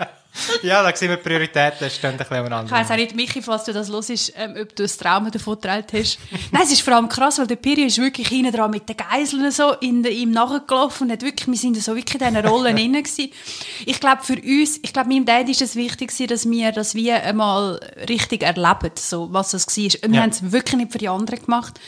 [0.64, 2.72] Ja, da sehen wir die Prioritäten, stehen ein bisschen Ich aneinander.
[2.72, 5.86] weiss auch nicht, Michi, falls du das hörst, ähm, ob du ein Trauma davon getragen
[5.94, 6.20] hast.
[6.52, 8.98] Nein, es ist vor allem krass, weil der Piri ist wirklich hinten dran mit den
[8.98, 12.46] Geiseln so in de, ihm nachgelaufen und hat wirklich, wir sind so wirklich in diesen
[12.48, 13.32] Rollen drin gewesen.
[13.86, 17.12] Ich glaube, für uns, ich glaube, meinem Dad ist es wichtig dass wir das wie
[17.12, 19.84] einmal richtig erleben, so, was es war.
[20.10, 20.22] Wir Ja.
[20.22, 21.80] haben es wirklich nicht für die anderen gemacht.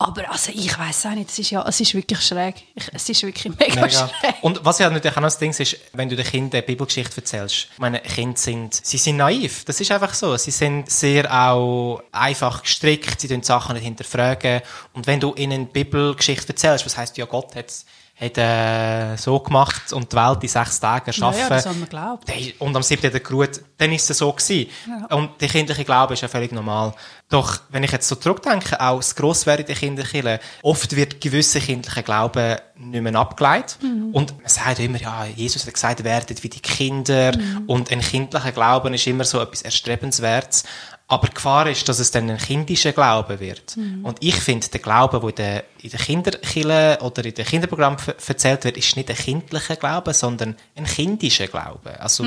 [0.00, 2.54] Aber also, ich weiß auch nicht, es ist, ja, es ist wirklich schräg.
[2.76, 3.90] Ich, es ist wirklich mega, Mega.
[3.90, 4.34] schräg.
[4.42, 7.16] Und was ja natürlich auch noch das Ding ist, wenn du den Kindern eine Bibelgeschichte
[7.16, 9.64] erzählst, meine, Kinder sind, sie sind naiv.
[9.64, 10.36] Das ist einfach so.
[10.36, 14.60] Sie sind sehr auch einfach gestrickt, sie tun Sachen nicht hinterfragen.
[14.92, 17.72] Und wenn du ihnen eine Bibelgeschichte erzählst, was heißt ja, Gott hat
[18.20, 21.38] hat äh, so gemacht und die Welt in sechs Tagen erschaffen.
[21.38, 22.28] Ja, ja, das haben wir geglaubt.
[22.28, 24.68] Der- Und am siebten hat er geruht, dann ist es so gewesen.
[25.10, 26.94] Und der kindliche Glaube ist ja völlig normal.
[27.28, 32.02] Doch, wenn ich jetzt so zurückdenke, auch das Grosswerden der Kinderkille, oft wird gewisse kindliche
[32.02, 33.78] Glauben nicht mehr abgeleitet.
[34.12, 37.32] Und man sagt ja immer, ja, Jesus hat gesagt, werdet wie die Kinder.
[37.68, 40.64] Und ein kindlicher Glauben ist immer so etwas Erstrebenswertes.
[41.10, 43.76] Aber die Gefahr ist, dass es dann ein kindischer Glaube wird.
[44.02, 47.98] Und ich finde, der Glaube, der in der, in der Kinderkille oder in den Kinderprogrammen
[48.26, 51.98] erzählt wird, ist nicht ein kindlicher Glaube, sondern ein kindischer Glaube.
[51.98, 52.24] Also,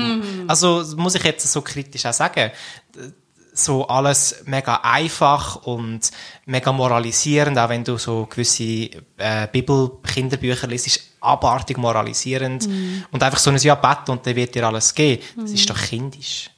[0.48, 2.50] also muss ich jetzt so kritisch auch sagen,
[3.54, 6.10] so alles mega einfach und
[6.46, 8.64] mega moralisierend, auch wenn du so gewisse
[9.18, 12.66] äh, Bibel-Kinderbücher liest, ist abartig moralisierend
[13.12, 15.22] und einfach so ein Ja, bett und dann wird dir alles geben.
[15.36, 16.50] Das ist doch kindisch.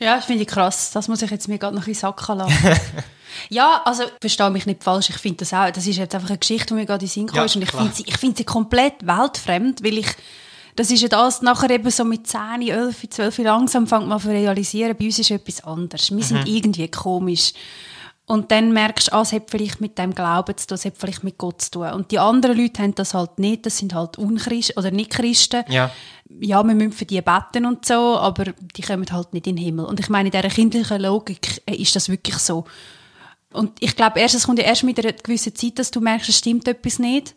[0.00, 0.90] Ja, das finde ich krass.
[0.92, 2.52] Das muss ich jetzt mir gerade noch in den Sack lassen.
[3.50, 5.10] ja, also, verstehe mich nicht falsch.
[5.10, 7.12] Ich finde das auch, das ist jetzt einfach eine Geschichte, die mir gerade in den
[7.12, 7.56] Sinn Ja, ist.
[7.56, 10.08] Und ich finde sie, ich finde sie komplett weltfremd, weil ich,
[10.74, 14.20] das ist ja das, nachher eben so mit 10, 11, 12 langsam fängt man an
[14.20, 16.10] zu realisieren, bei uns ist etwas anderes.
[16.10, 17.52] Wir sind irgendwie komisch.
[18.30, 20.96] Und dann merkst du, ah, es hat vielleicht mit dem Glauben zu tun, es hat
[20.96, 21.90] vielleicht mit Gott zu tun.
[21.90, 25.64] Und die anderen Leute haben das halt nicht, das sind halt Unchristen oder nicht Christen
[25.66, 25.90] Ja.
[26.40, 28.44] ja, wir müssen für die beten und so, aber
[28.76, 29.84] die kommen halt nicht in den Himmel.
[29.84, 32.66] Und ich meine, in dieser kindlichen Logik äh, ist das wirklich so.
[33.52, 36.28] Und ich glaube, erst, es kommt ja erst mit einer gewissen Zeit, dass du merkst,
[36.28, 37.34] es stimmt etwas nicht.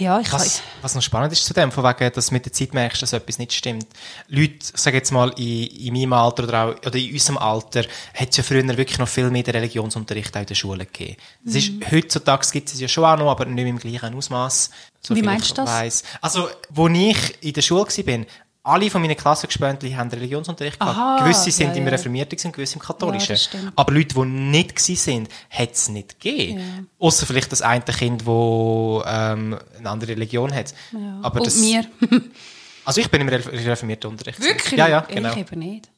[0.00, 2.52] Ja, ich Was, was noch spannend ist zu dem, von wegen, dass du mit der
[2.52, 3.86] Zeit merkst, dass etwas nicht stimmt.
[4.26, 7.84] Leute, ich sage jetzt mal, in, in meinem Alter oder, auch, oder in unserem Alter,
[8.14, 11.16] hat es ja früher wirklich noch viel mehr den Religionsunterricht auch in der Schule gegeben.
[11.44, 14.70] Das ist, heutzutage gibt es ja schon auch noch, aber nicht im gleichen Ausmaß.
[15.02, 15.70] So Wie meinst du das?
[15.70, 16.02] Weiss.
[16.20, 18.26] Also, wo ich in der Schule war,
[18.64, 20.96] alle von meinen Klassengespöntchen haben Religionsunterricht gehabt.
[20.96, 21.88] Aha, gewisse sind ja, im.
[21.88, 23.36] Reformierten, gewesen, gewisse im Katholischen.
[23.36, 26.58] Ja, aber Leute, die nicht sind, hat es nicht gegeben.
[26.60, 26.64] Ja.
[27.06, 30.74] Außer vielleicht das eine Kind, das ähm, eine andere Religion hat.
[31.22, 31.84] Aber und das, mir.
[32.84, 34.40] Also ich bin im Re- reformierten Unterricht.
[34.40, 34.76] Wirklich?
[34.76, 35.30] Ja, ja, genau.
[35.30, 35.88] Ich eben nicht.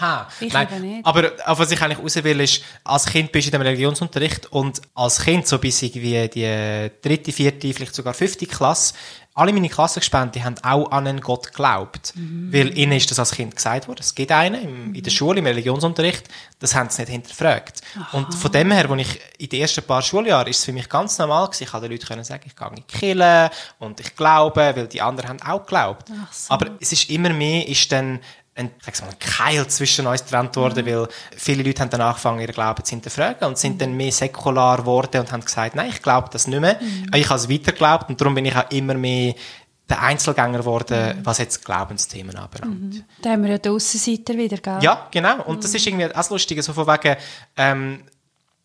[0.00, 0.66] Ha, Ich nein.
[0.82, 1.06] nicht.
[1.06, 4.46] Aber auf was ich eigentlich raus will, ist, als Kind bist du in dem Religionsunterricht
[4.52, 8.92] und als Kind, so bis irgendwie die dritte, vierte, vielleicht sogar fünfte Klasse,
[9.38, 12.12] alle meine Klassengespende haben auch an einen Gott geglaubt.
[12.16, 12.52] Mhm.
[12.52, 14.00] Weil ihnen ist das als Kind gesagt worden.
[14.00, 17.80] Es gibt einen im, in der Schule, im Religionsunterricht, das haben sie nicht hinterfragt.
[18.12, 20.88] Und von dem her, als ich in den ersten paar Schuljahren, ist es für mich
[20.88, 24.00] ganz normal gewesen, ich konnte den Leuten können sagen, ich gehe in die Kirche und
[24.00, 26.08] ich glaube, weil die anderen haben auch geglaubt.
[26.32, 26.52] So.
[26.52, 28.20] Aber es ist immer mehr, ist dann
[28.58, 32.40] ein, sag's mal, ein Keil zwischen uns getrennt worden, weil viele Leute haben dann angefangen,
[32.40, 36.02] ihren Glauben zu hinterfragen und sind dann mehr säkular geworden und haben gesagt, nein, ich
[36.02, 36.78] glaube das nicht mehr.
[37.14, 39.34] Ich habe es weiter geglaubt und darum bin ich auch immer mehr
[39.88, 43.04] der Einzelgänger geworden, was jetzt Glaubensthemen anbelangt.
[43.22, 44.78] Da haben wir ja die Aussenseiter wieder, gell?
[44.82, 45.42] Ja, genau.
[45.44, 47.16] Und das ist irgendwie auch das Lustige, so von wegen,
[47.56, 48.02] ähm,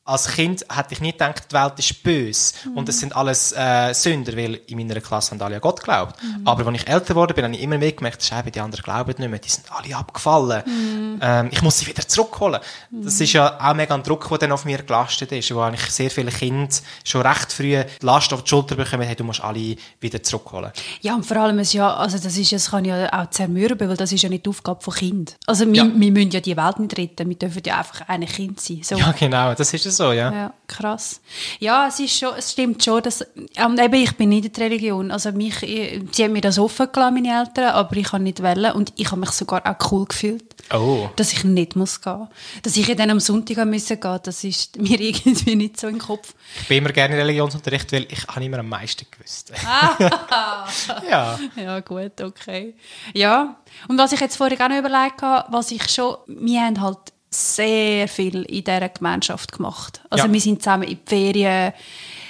[0.05, 3.93] als Kind hätte ich nie gedacht, die Welt ist böse und es sind alles äh,
[3.93, 6.17] Sünder, weil in meiner Klasse haben alle an Gott geglaubt.
[6.43, 9.13] Aber als ich älter geworden bin, habe ich immer mehr gemerkt, Scheibe, die anderen glauben
[9.17, 11.19] nicht mehr, die sind alle abgefallen.
[11.21, 12.59] Ähm, ich muss sie wieder zurückholen.
[12.91, 15.89] Das ist ja auch mega ein Druck, der dann auf mir gelastet ist, wo eigentlich
[15.91, 16.67] sehr viele Kinder
[17.05, 17.63] schon recht früh
[18.01, 20.71] die Last auf die Schulter bekommen, hey, du musst alle wieder zurückholen.
[21.01, 23.95] Ja, und vor allem, es ja, also das, ist, das kann ja auch zermürben, weil
[23.97, 25.37] das ist ja nicht die Aufgabe von Kind.
[25.47, 25.85] Also wir, Ja.
[25.95, 28.81] wir müssen ja die Welt nicht retten, wir dürfen ja einfach ein Kind sein.
[28.83, 28.97] So.
[28.97, 30.31] Ja, genau, das ist es so, ja.
[30.31, 31.21] Ja, krass.
[31.59, 33.21] Ja, es, ist schon, es stimmt schon, dass,
[33.55, 35.11] ähm, eben, ich bin nicht in der Religion.
[35.11, 38.43] Also mich, ich, sie haben mir das offen gelassen, meine Eltern, aber ich kann nicht
[38.43, 41.09] wählen und ich habe mich sogar auch cool gefühlt, Oh.
[41.15, 42.27] dass ich nicht muss gehen.
[42.61, 46.33] Dass ich dann am Sonntag müssen gehen, das ist mir irgendwie nicht so im Kopf.
[46.61, 49.51] Ich bin immer gerne in Religionsunterricht, weil ich habe immer am meisten gewusst.
[51.09, 51.39] ja.
[51.55, 52.75] Ja, gut, okay.
[53.13, 56.81] Ja, und was ich jetzt vorher auch noch überlegt habe, was ich schon, wir haben
[56.81, 60.01] halt sehr viel in dieser Gemeinschaft gemacht.
[60.09, 60.33] Also Ja.
[60.33, 61.73] wir sind zusammen in die Ferien,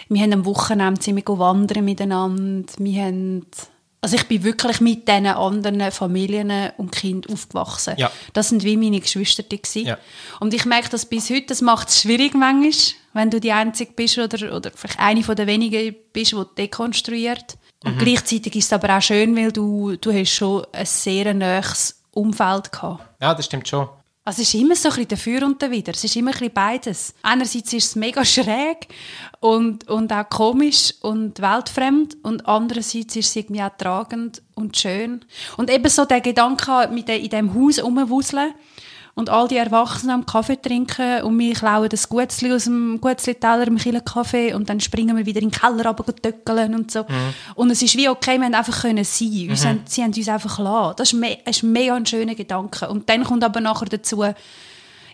[0.09, 3.45] wir haben am Wochenende wir wandern miteinander, wir haben
[4.03, 7.93] also ich bin wirklich mit diesen anderen Familien und Kindern aufgewachsen.
[7.95, 8.11] Ja.
[8.33, 9.45] Das sind wie meine Geschwister.
[9.75, 9.97] Ja.
[10.41, 12.73] Und ich merke das bis heute, das macht es schwierig manchmal,
[13.13, 17.57] wenn du die Einzige bist oder, oder vielleicht eine von den wenigen bist, die dekonstruiert.
[17.81, 17.91] Mhm.
[17.91, 22.01] Und gleichzeitig ist es aber auch schön, weil du, du hast schon ein sehr nahes
[22.11, 23.03] Umfeld gehabt.
[23.21, 23.87] Ja, das stimmt schon.
[24.25, 25.91] Also es ist immer so ein bisschen dafür und dawider.
[25.91, 27.13] Es ist immer ein bisschen beides.
[27.23, 28.87] Einerseits ist es mega schräg
[29.41, 35.25] und, und auch komisch und weltfremd und andererseits ist es irgendwie auch tragend und schön.
[35.57, 38.53] Und eben so der Gedanke mit de, in diesem Haus rumwuseln
[39.15, 43.67] und all die Erwachsenen am Kaffee trinken und wir klauen das Gutzli aus dem Gutzli-Teller
[43.67, 47.05] im Kaffee und dann springen wir wieder in den Keller runter und töckeln und so.
[47.55, 49.47] Und es ist wie okay, wir haben einfach können sein.
[49.49, 50.93] Uns haben, sie haben uns einfach gelassen.
[50.97, 52.89] Das ist, me ist mega ein schöner Gedanke.
[52.89, 54.23] Und dann kommt aber nachher dazu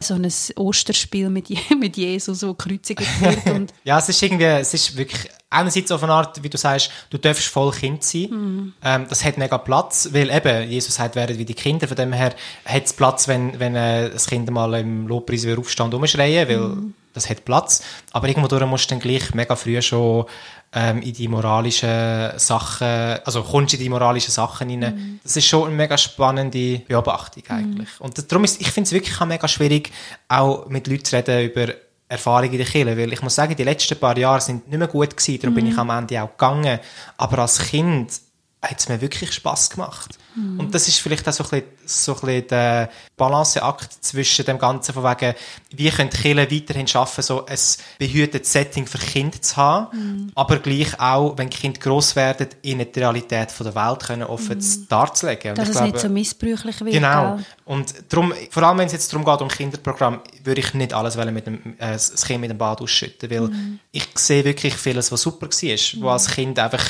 [0.02, 4.46] so ein Osterspiel mit, Je- mit Jesus, so gekreuzigt wird und Ja, es ist irgendwie,
[4.46, 8.74] es ist wirklich einerseits auf eine Art, wie du sagst, du darfst voll Kind sein.
[8.84, 12.14] Ähm, das hat mega Platz, weil eben, Jesus sagt, werden wie die Kinder, von dem
[12.14, 12.36] her
[12.66, 16.78] hat es Platz, wenn, wenn äh, das Kind mal im Lobpreis wieder aufstand rumschreien, weil
[17.14, 17.84] das hat Platz.
[18.12, 20.26] Aber irgendwo musst du dann gleich mega früh schon
[20.72, 25.20] ähm, in die moralischen Sachen, also kommst in die moralischen Sachen rein.
[25.24, 27.90] Das ist schon eine mega spannende Beobachtung eigentlich.
[28.00, 29.92] Und darum ist, ich finde es wirklich auch mega schwierig,
[30.28, 31.74] auch mit Leuten zu reden über
[32.10, 34.88] Erfahrung in der Kirche, weil ich muss sagen, die letzten paar Jahre sind nicht mehr
[34.88, 36.80] gut gewesen, darum bin ich am Ende auch gegangen.
[37.18, 38.20] Aber als Kind
[38.62, 40.18] hat es mir wirklich Spaß gemacht.
[40.58, 44.58] Und das ist vielleicht auch so ein bisschen, so ein bisschen der Balanceakt zwischen dem
[44.60, 45.34] Ganzen von wegen,
[45.72, 47.58] wie können Kirche weiterhin schaffen, so ein
[47.98, 53.00] behütetes Setting für Kinder zu haben, aber gleich auch, wenn Kinder gross werden, ihnen die
[53.00, 55.52] Realität von der Welt können offen darzulegen.
[55.52, 56.94] Und dass es nicht glaube- so missbräuchlich wird.
[56.94, 57.36] Genau.
[57.36, 57.46] gell?
[57.66, 61.16] Und darum, vor allem wenn es jetzt darum geht, um Kinderprogramm, würde ich nicht alles
[61.18, 63.52] mit dem, äh, das Kind mit dem Bad ausschütten, weil
[63.92, 66.84] ich sehe wirklich vieles, was super war, wo als Kind einfach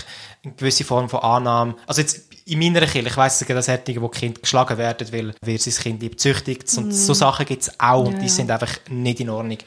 [0.44, 4.08] eine gewisse Form von Annahme, also jetzt in meiner Kirche, ich weiss, auch solche, wo
[4.10, 8.06] Kinder geschlagen werden, weil wer sein Kind lieb züchtigt und so Sachen gibt es auch
[8.06, 8.32] und Ja, die ja.
[8.32, 9.58] sind einfach nicht in Ordnung.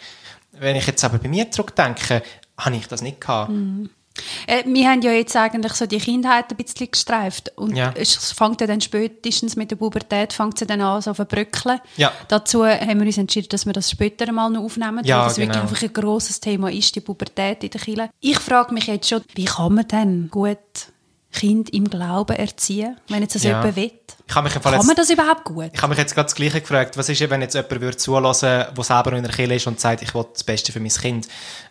[0.52, 2.22] Wenn ich jetzt aber bei mir zurückdenke,
[2.58, 3.50] habe ich das nicht gehabt.
[4.46, 7.92] Äh, wir haben ja jetzt eigentlich so die Kindheit ein bisschen gestreift und Ja.
[7.96, 11.80] es fängt ja dann spätestens mit der Pubertät fängt sie dann an so verbröckeln.
[11.96, 12.12] Ja.
[12.28, 15.38] Dazu haben wir uns entschieden, dass wir das später mal noch aufnehmen, Ja, weil das
[15.38, 15.62] wirklich genau.
[15.70, 18.10] einfach ein grosses Thema ist, die Pubertät in der Kirche.
[18.20, 20.58] Ich frage mich jetzt schon, wie kann man denn gut
[21.32, 23.58] Kind im Glauben erziehen, wenn jetzt das Ja.
[23.58, 23.90] jemand will?
[24.28, 25.70] Ich habe mich im Fall Kann jetzt- man das überhaupt gut?
[25.72, 26.96] Ich habe mich jetzt gerade das Gleiche gefragt.
[26.96, 30.02] Was ist, wenn jetzt jemand würde zulassen, der selber in der Kirche ist und sagt,
[30.02, 31.26] ich will das Beste für mein Kind?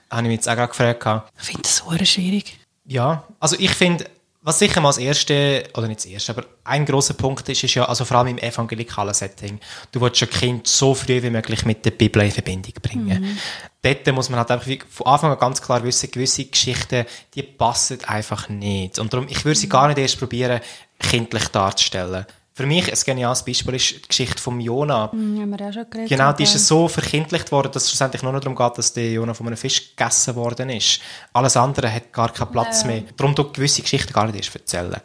[0.10, 1.32] Habe ich mich jetzt auch gerade gefragt.
[1.39, 2.60] Ich finde das so schwierig.
[2.86, 4.06] Ja, also ich finde,
[4.43, 7.75] was sicher mal das erste, oder nicht das erste, aber ein großer Punkt ist, ist
[7.75, 9.60] ja, also vor allem im evangelikalen Setting,
[9.91, 13.38] du willst ein Kind so früh wie möglich mit der Bibel in Verbindung bringen.
[13.84, 18.04] Dort muss man halt einfach von Anfang an ganz klar wissen, gewisse Geschichten, die passen
[18.06, 18.97] einfach nicht.
[18.97, 20.62] Und darum, ich würde sie gar nicht erst probieren,
[20.97, 22.25] kindlich darzustellen.
[22.62, 25.12] Für mich ein geniales Beispiel ist die Geschichte von Jona.
[25.12, 26.10] Hm, haben wir auch schon geredet.
[26.10, 26.60] Genau, die ist Ja.
[26.60, 29.58] so verkindlicht worden, dass es schlussendlich nur noch darum geht, dass der Jonah von einem
[29.58, 31.00] Fisch gegessen worden ist.
[31.34, 33.02] Alles andere hat gar keinen Platz mehr.
[33.17, 34.97] Darum tut gewisse Geschichten gar nicht erst erzählen.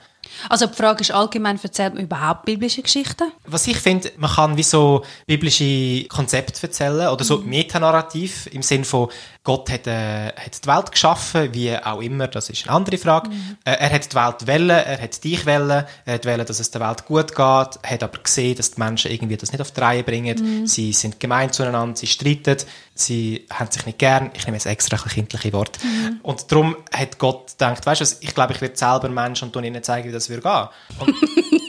[0.51, 3.33] Also die Frage ist allgemein, erzählt man überhaupt biblische Geschichten?
[3.47, 8.85] Was ich finde, man kann wie so biblische Konzepte erzählen oder so Metanarrativ im Sinn
[8.85, 9.09] von
[9.47, 13.31] Gott hat, äh, hat die Welt geschaffen, wie auch immer, das ist eine andere Frage.
[13.65, 16.73] Äh, er hat die Welt wollen, er hat dich wollen, er hat wollen, dass es
[16.73, 19.81] der Welt gut geht, hat aber gesehen, dass die Menschen irgendwie das nicht auf die
[19.81, 20.67] Reihe bringen.
[20.67, 22.57] Sie sind gemein zueinander, sie streiten,
[22.95, 24.33] sie haben sich nicht gern.
[24.35, 25.79] Ich nehme jetzt extra ein kindliche Worte.
[26.25, 29.55] Und darum hat Gott gedacht, weißt du was, ich glaube, ich werde selber Mensch und
[29.55, 30.69] ihnen zeigen, wie das würde gehen.
[30.99, 31.15] Und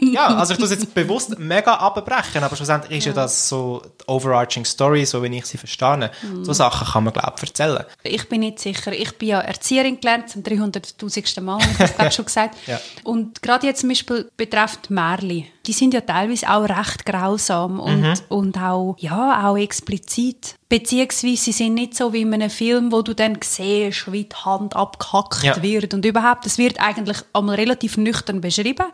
[0.13, 3.83] ja, also ich tue es jetzt bewusst mega abbrechen, aber schlussendlich ist ja das so
[4.01, 6.09] die overarching Story, so wie ich sie verstehe.
[6.41, 7.66] So Sachen kann man, glaube ich, erzählen.
[8.03, 8.91] Ich bin nicht sicher.
[8.93, 11.41] Ich bin ja Erzieherin gelernt, zum 300'000.
[11.41, 12.55] Mal, habe ich das glaube schon gesagt.
[12.67, 12.79] Ja.
[13.03, 18.01] Und gerade jetzt zum Beispiel betreffend Märli, die sind ja teilweise auch recht grausam und,
[18.01, 18.13] Mhm.
[18.29, 20.55] und auch, ja, auch explizit.
[20.69, 24.35] Beziehungsweise sie sind nicht so wie in einem Film, wo du dann siehst, wie die
[24.35, 25.61] Hand abgehackt Ja.
[25.61, 25.93] wird.
[25.93, 28.85] Und überhaupt, es wird eigentlich einmal relativ nüchtern beschrieben.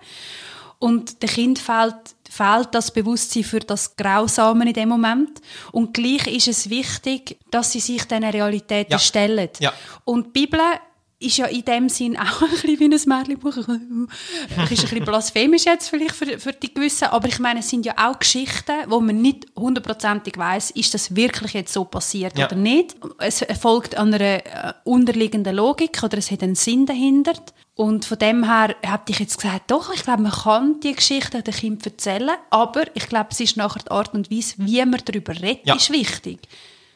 [0.84, 1.96] Und dem Kind fehlt,
[2.30, 5.40] fehlt das Bewusstsein für das Grausame in dem Moment.
[5.72, 9.00] Und gleich ist es wichtig, dass sie sich diesen Realitäten Ja.
[9.00, 9.50] stellen.
[9.60, 9.72] Ja.
[10.04, 10.60] Und die Bibel
[11.24, 13.56] ist ja in dem Sinn auch ein bisschen wie ein Märchenbuch.
[13.58, 14.08] ist ein
[14.70, 18.20] bisschen blasphemisch jetzt vielleicht für, für die Gewissen, aber ich meine, es sind ja auch
[18.20, 22.48] Geschichten, wo man nicht hundertprozentig weiß, ist das wirklich jetzt so passiert Ja.
[22.48, 22.96] oder nicht.
[23.20, 27.34] Es folgt einer äh, unterliegenden Logik oder es hat einen Sinn dahinter.
[27.76, 31.42] Und von dem her hätte ich jetzt gesagt, doch, ich glaube, man kann die Geschichte
[31.42, 35.02] den Kindern erzählen, aber ich glaube, es ist nachher die Art und Weise, wie man
[35.04, 35.74] darüber redet, Ja.
[35.76, 36.38] ist wichtig.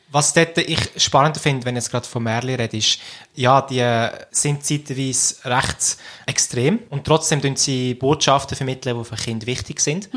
[0.10, 3.00] Was dort ich spannend finde, wenn jetzt gerade von Märli rede, ist,
[3.36, 9.16] ja, die äh, sind zeitweise recht extrem und trotzdem tun sie Botschaften vermitteln, die für
[9.18, 10.10] Kinder wichtig sind.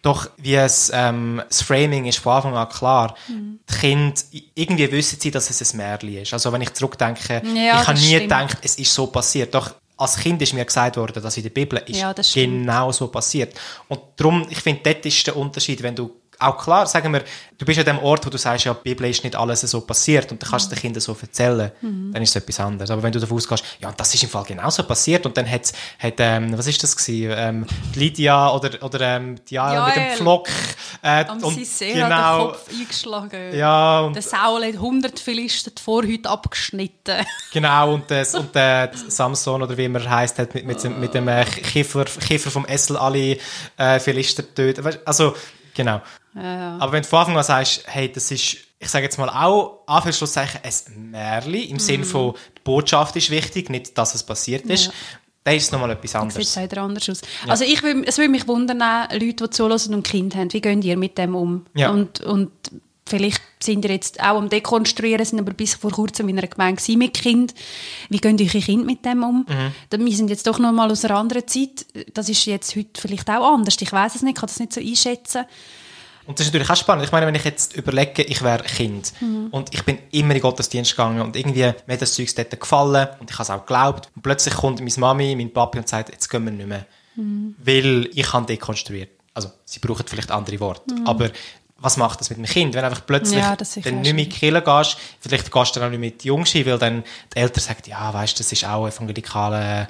[0.00, 3.14] Doch wie es, ähm, das Framing ist von Anfang an klar.
[3.28, 4.14] Die Kinder,
[4.54, 6.32] irgendwie wissen sie, dass es ein Märli ist.
[6.32, 8.22] Also wenn ich zurückdenke, Ja, ich habe nie stimmt.
[8.22, 9.54] gedacht, es ist so passiert.
[9.54, 13.08] Doch als Kind ist mir gesagt worden, dass in der Bibel ist Ja, genau so
[13.08, 13.54] passiert.
[13.88, 17.22] Und darum, ich finde, dort ist der Unterschied, wenn du auch klar, sagen wir,
[17.58, 19.80] du bist an dem Ort, wo du sagst, ja, die Bibel ist nicht alles so
[19.80, 22.90] passiert und dann kannst du den Kindern so erzählen, dann ist es etwas anderes.
[22.90, 25.72] Aber wenn du davon ausgehst, ja, das ist im Fall genauso passiert und dann hat,
[25.98, 30.16] hat ähm, was ist das gewesen, ähm, Lydia oder, oder ähm, Jael mit dem.
[30.16, 30.48] Pflock
[31.02, 33.54] äh, Am und Sisera genau, den Kopf eingeschlagen.
[33.56, 37.16] ja, und Der Saul hat 100 Philister die Vorhüte abgeschnitten.
[37.52, 41.14] Genau, und, das, und der Samson, oder wie er heisst, hat mit, mit, dem- mit
[41.14, 43.38] dem äh, Kiefer, Kiefer vom Essel alle
[43.78, 45.00] äh, Philister getötet.
[45.06, 45.34] Also,
[45.76, 46.00] genau.
[46.34, 49.84] Aber wenn du von Anfang an sagst, hey, das ist, ich sage jetzt mal auch,
[49.86, 54.86] Anführungszeichen, ein Märli, im Sinn von, die Botschaft ist wichtig, nicht, dass es passiert ist,
[54.86, 54.92] Ja.
[55.44, 56.56] dann ist es nochmal etwas Sieht anderes.
[56.56, 57.20] es wieder anders aus.
[57.46, 58.80] Also ich will, es würde mich wundern,
[59.12, 61.64] Leute, die zuhören und Kinder haben, wie gehen ihr mit dem um?
[61.74, 61.90] Ja.
[61.90, 62.50] Und, und
[63.06, 66.82] vielleicht sind ihr jetzt auch am Dekonstruieren, sind aber bis vor kurzem in einer Gemeinde
[66.96, 67.54] mit Kind.
[68.08, 69.46] Wie gehen eure Kinder mit dem um?
[69.48, 70.04] Mhm.
[70.06, 71.86] Wir sind jetzt doch noch mal aus einer anderen Zeit.
[72.12, 73.76] Das ist jetzt heute vielleicht auch anders.
[73.80, 75.44] Ich weiß es nicht, kann das nicht so einschätzen.
[76.26, 77.04] Und das ist natürlich auch spannend.
[77.04, 79.12] Ich meine, wenn ich jetzt überlege, ich wäre Kind
[79.52, 82.60] und ich bin immer in den Gottesdienst gegangen und irgendwie mir hat das Zeug dort
[82.60, 84.10] gefallen und ich habe es auch geglaubt.
[84.16, 86.84] Und plötzlich kommt meine Mami, mein Papi und sagt, jetzt gehen wir nicht mehr.
[87.64, 89.10] Weil ich habe dekonstruiert.
[89.34, 90.94] Also, sie brauchen vielleicht andere Worte.
[91.04, 91.30] Aber
[91.78, 92.74] was macht das mit dem Kind?
[92.74, 95.88] Wenn einfach plötzlich Ja, dann nicht mehr in die Kirche gehst, vielleicht gehst du dann
[95.88, 98.64] auch nicht mit den Jungs hin, weil dann die Eltern sagen, ja, weißt das ist
[98.64, 99.88] auch evangelikale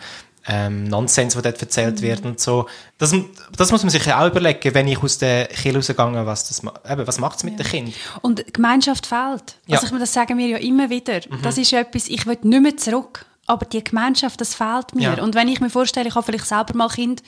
[0.49, 2.69] ähm, Nonsens, der dort erzählt wird und so.
[2.99, 3.13] Das,
[3.57, 6.63] das muss man sich ja auch überlegen, wenn ich aus der Kirche rausgegangen was das
[6.63, 7.95] ma- eben, was macht es mit dem Kind?
[8.23, 9.57] Und die Gemeinschaft fehlt.
[9.67, 9.77] Ja.
[9.77, 11.21] Also ich meine, das sagen wir ja immer wieder.
[11.43, 13.27] Das ist etwas, ich will nicht mehr zurück.
[13.49, 15.15] Aber die Gemeinschaft, das fehlt mir.
[15.17, 15.23] Ja.
[15.23, 17.23] Und wenn ich mir vorstelle, ich habe vielleicht selber mal Kind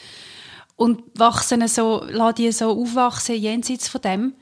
[0.77, 4.35] und wachsen so, lasse die so aufwachsen jenseits von dem,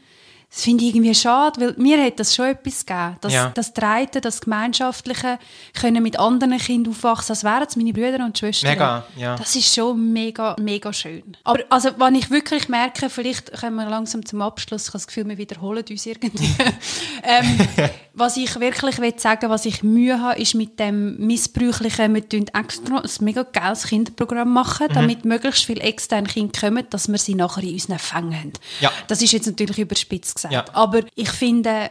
[0.56, 3.18] das finde ich irgendwie schade, weil mir hat das schon etwas gegeben.
[3.20, 3.50] Das, Ja.
[3.54, 5.38] das Dreite, das Gemeinschaftliche,
[5.78, 8.70] können mit anderen Kindern aufwachsen, als wären es meine Brüder und Schwestern.
[8.70, 9.36] Mega, ja.
[9.36, 11.36] Das ist schon mega, mega schön.
[11.44, 15.06] Aber also, wenn ich wirklich merke, vielleicht kommen wir langsam zum Abschluss, ich habe das
[15.06, 16.48] Gefühl, wir wiederholen uns irgendwie.
[17.22, 22.26] ähm, was ich wirklich will sagen was ich Mühe habe, ist mit dem Missbräuchlichen, wir
[22.26, 27.18] tun extra ein mega geiles Kinderprogramm machen, damit möglichst viele externe Kinder kommen, dass wir
[27.18, 28.52] sie nachher in unseren Fängen haben.
[28.81, 28.90] Ja.
[29.07, 30.55] Das ist jetzt natürlich überspitzt gesagt.
[30.55, 30.64] Ja.
[30.72, 31.90] Aber ich finde,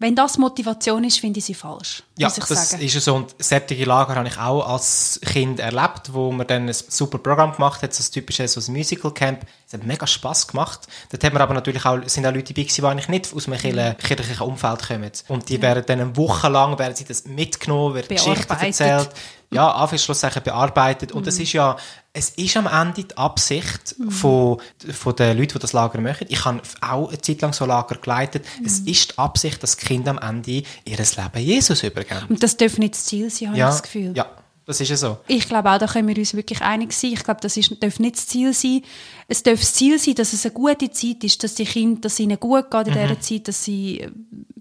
[0.00, 2.04] wenn das Motivation ist, finde ich sie falsch.
[2.16, 2.82] Ja, das sagen.
[2.82, 3.14] ist so.
[3.16, 7.52] Und solche Lager habe ich auch als Kind erlebt, wo man dann ein super Programm
[7.52, 9.44] gemacht hat, so ein typisches so ein Musical Camp.
[9.66, 10.86] Es hat mega Spass gemacht.
[11.10, 13.46] Dort haben wir aber natürlich auch, sind auch Leute dabei gewesen, die eigentlich nicht aus
[13.46, 15.10] einem kirche- kirchlichen Umfeld kommen.
[15.28, 19.10] Und die werden dann eine Woche lang, werden sie das mitgenommen, wird Geschichten erzählt.
[19.50, 21.12] Ja, Anführungsschlusszeichen bearbeitet.
[21.12, 21.76] Und es ist ja,
[22.12, 24.60] es ist am Ende die Absicht von,
[24.92, 26.26] von den Leuten, die das Lager machen.
[26.28, 28.44] Ich habe auch eine Zeit lang so Lager geleitet.
[28.64, 30.50] Es ist die Absicht, dass Kinder am Ende
[30.84, 32.26] ihr Leben Jesus übergeben.
[32.28, 34.12] Und das darf nicht das Ziel sein, habe ich Ja, das Gefühl.
[34.14, 34.26] ja,
[34.68, 35.16] das ist ja so.
[35.26, 37.14] Ich glaube auch, da können wir uns wirklich einig sein.
[37.14, 38.82] Ich glaube, das ist, darf nicht das Ziel sein.
[39.26, 42.20] Es darf das Ziel sein, dass es eine gute Zeit ist, dass die Kinder, dass
[42.20, 44.06] ihnen gut geht in dieser Zeit, dass sie,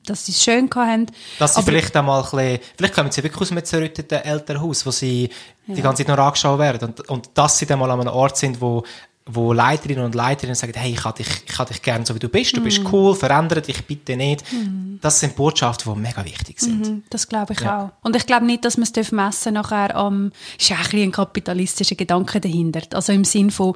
[0.06, 1.08] dass sie es schön haben.
[1.40, 4.86] Dass sie Aber- vielleicht einmal ein bisschen, vielleicht kommen sie wirklich aus einem zerrütteten Elternhaus,
[4.86, 5.30] wo sie
[5.68, 6.88] die ganze Zeit noch angeschaut werden.
[6.90, 8.84] Und, und dass sie dann mal an einem Ort sind, wo,
[9.30, 12.20] wo Leiterinnen und Leiterinnen sagen, hey, ich habe dich, ich habe dich gern so wie
[12.20, 12.64] du bist, du Mhm.
[12.66, 14.44] bist cool, verändere dich bitte nicht.
[15.02, 16.88] Das sind Botschaften, die mega wichtig sind.
[16.88, 17.86] Mhm, Das glaube ich Ja.
[17.86, 18.06] auch.
[18.06, 21.96] Und ich glaube nicht, dass man es messen nachher am, ist ja ein, ein kapitalistischer
[21.96, 22.82] Gedanke dahinter.
[22.94, 23.76] Also im Sinn von,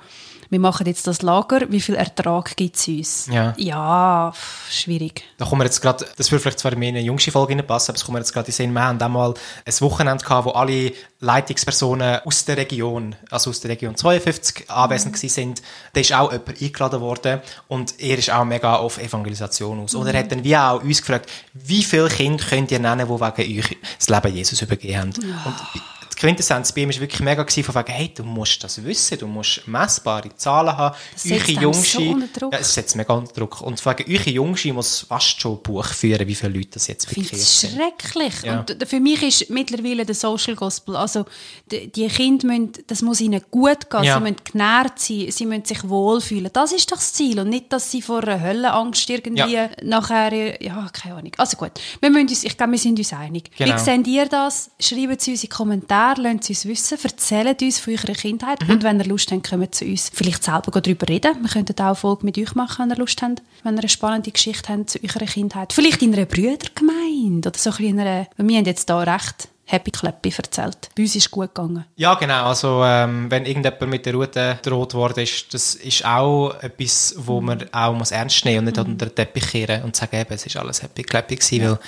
[0.51, 3.27] wir machen jetzt das Lager, wie viel Ertrag gibt es uns?
[3.31, 3.53] Ja.
[3.55, 5.23] Ja, pff, schwierig.
[5.37, 7.97] Da kommen wir jetzt gerade, das würde vielleicht zwar in eine jüngste Folge reinpassen, aber
[7.97, 9.33] es kommen jetzt gerade in Sinn, wir haben einmal
[9.65, 15.13] ein Wochenende gehabt, wo alle Leitungspersonen aus der Region, also aus der Region 52 anwesend
[15.13, 15.61] gewesen sind.
[15.93, 19.95] Da ist auch jemand eingeladen worden und er ist auch mega auf Evangelisation aus.
[19.95, 23.13] Und er hat dann wie auch uns gefragt, wie viele Kinder könnt ihr nennen, die
[23.13, 25.09] wegen euch das Leben Jesus übergeben haben?
[25.45, 28.83] Und die Quintessenz bei ihm war wirklich mega gewesen, von wegen, hey, du musst das
[28.83, 30.95] wissen, du musst messbare Zahlen haben.
[31.13, 32.53] Das setzt Eure so unter Druck.
[32.53, 33.61] Ja, es setzt mega unter Druck.
[33.61, 36.87] Und von wegen, eure Jungschi muss fast schon ein Buch führen, wie viele Leute das
[36.87, 37.73] jetzt es sind.
[37.73, 38.33] schrecklich.
[38.43, 38.59] Ja.
[38.59, 41.25] Und für mich ist mittlerweile der Social Gospel, also
[41.71, 44.15] die, die Kinder müssen, das muss ihnen gut gehen, Ja.
[44.17, 46.51] sie müssen genährt sein, sie müssen sich wohlfühlen.
[46.53, 49.69] Das ist doch das Ziel und nicht, dass sie vor einer Höllenangst irgendwie Ja.
[49.81, 51.31] nachher, ja, keine Ahnung.
[51.37, 53.49] Also gut, wir müssen uns, ich glaube, wir sind uns einig.
[53.57, 53.73] Genau.
[53.75, 54.69] Wie seht ihr das?
[54.79, 58.61] Schreibt es uns in die Kommentare, lasst es uns wissen, erzählt uns von eurer Kindheit
[58.67, 58.69] Mhm.
[58.73, 61.41] und wenn ihr Lust habt, kommt zu uns vielleicht selber darüber reden.
[61.41, 63.89] Wir könnten auch eine Folge mit euch machen, wenn ihr Lust habt, wenn ihr eine
[63.89, 65.73] spannende Geschichte habt zu eurer Kindheit.
[65.73, 69.47] Vielleicht in einer Brüdergemeinde oder so ein bisschen in einer, wir haben jetzt da recht
[69.65, 70.89] Happy Clappy erzählt.
[70.97, 71.85] Bei uns ist es gut gegangen.
[71.95, 72.43] Ja, genau.
[72.47, 77.39] Also, ähm, wenn irgendjemand mit der Route gedroht worden ist, das ist auch etwas, wo
[77.39, 80.45] man auch muss ernst nehmen und nicht unter den Teppich kehren und sagen, eben, es
[80.45, 81.79] ist alles happy clappy gewesen, weil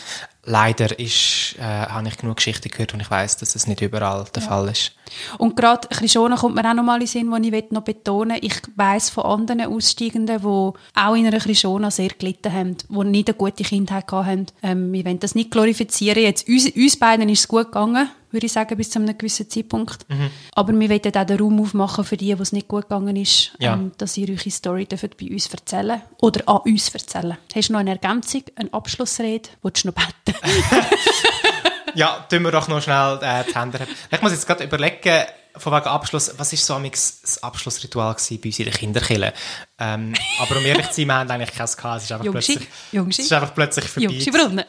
[0.44, 4.26] leider ist, äh, habe ich genug Geschichten gehört und ich weiß, dass das nicht überall
[4.36, 4.94] der Fall ist.
[5.38, 8.38] Und gerade Krishona kommt mir auch noch mal in Sinn, wo ich will noch betonen
[8.42, 13.30] Ich weiss von anderen Aussteigenden, die auch in einer Krishona sehr gelitten haben, die nicht
[13.30, 14.48] eine gute Kindheit haben.
[14.62, 16.22] Ähm, wir wollen das nicht glorifizieren.
[16.24, 19.50] Jetzt, uns, uns beiden ist es gut gegangen, würde ich sagen, bis zu einem gewissen
[19.50, 20.10] Zeitpunkt.
[20.10, 20.30] Mhm.
[20.56, 23.52] Aber wir wollen auch den Raum aufmachen für die, wo es nicht gut gegangen ist,
[23.60, 23.74] Ja.
[23.74, 27.38] ähm, dass ihr eure Story dürft bei uns erzählen Oder an uns erzählen.
[27.54, 29.50] Hast du noch eine Ergänzung, eine Abschlussrede?
[29.62, 30.38] Willst du noch beten?
[31.96, 33.88] Ja, tun wir doch noch schnell äh, die Hände.
[34.12, 35.24] Ich muss jetzt gerade überlegen,
[35.56, 39.34] von wegen Abschluss, was ist so das Abschlussritual gewesen bei uns in der Kinderkille?
[39.80, 41.98] Ähm, aber um ehrlich zu sein, wir haben eigentlich keins gehabt.
[41.98, 43.22] Es ist einfach Jungschi, plötzlich, Jungschi.
[43.22, 44.10] es ist einfach plötzlich vorbei.
[44.10, 44.66] Jungschi Brunnen.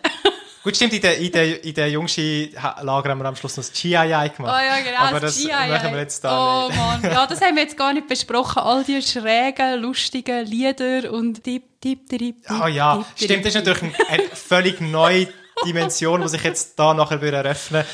[0.62, 3.72] Gut, stimmt, in der, in der, in der Jungschi-Lager haben wir am Schluss noch das
[3.74, 4.34] GII gemacht.
[4.38, 6.78] Oh ja, genau, Aber das das machen wir jetzt da Oh nicht.
[6.78, 8.60] Mann, ja, das haben wir jetzt gar nicht besprochen.
[8.62, 12.36] All die schrägen, lustigen Lieder und tipp, tipp, tipp, tipp.
[12.62, 15.28] Oh ja, tipp, stimmt, das ist natürlich eine, eine völlig neue
[15.64, 17.84] Dimension, die sich jetzt da nachher würde eröffnen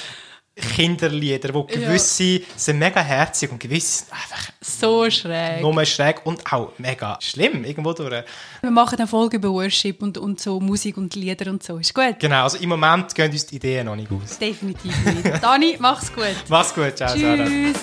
[0.56, 5.62] Kinderlieder, wo gewisse sind mega herzig und gewisse sind einfach So schräg.
[5.62, 8.24] nur schräg und auch mega schlimm irgendwo durch.
[8.60, 11.78] Wir machen eine Folge über Worship und, und so Musik und Lieder und so.
[11.78, 12.16] Ist gut?
[12.18, 14.38] Genau, also im Moment gehen uns die Ideen noch nicht aus.
[14.38, 15.26] Definitiv nicht.
[15.42, 16.26] Dani, mach's gut.
[16.48, 17.44] Mach's gut, ciao, Sarah.
[17.46, 17.78] Tschüss.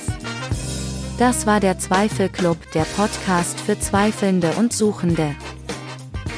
[1.17, 5.35] Das war der Zweifelclub, der Podcast für Zweifelnde und Suchende.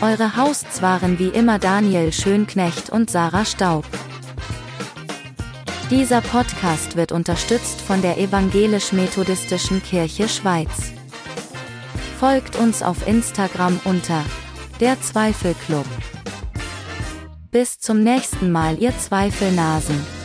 [0.02, 3.84] Eure Hosts waren wie immer Daniel Schönknecht und Sarah Staub.
[5.92, 10.94] Dieser Podcast wird unterstützt von der Evangelisch-Methodistischen Kirche Schweiz.
[12.18, 14.24] Folgt uns auf Instagram unter
[14.80, 15.86] der Zweifelclub.
[17.52, 20.19] Bis zum nächsten Mal, ihr Zweifelnasen.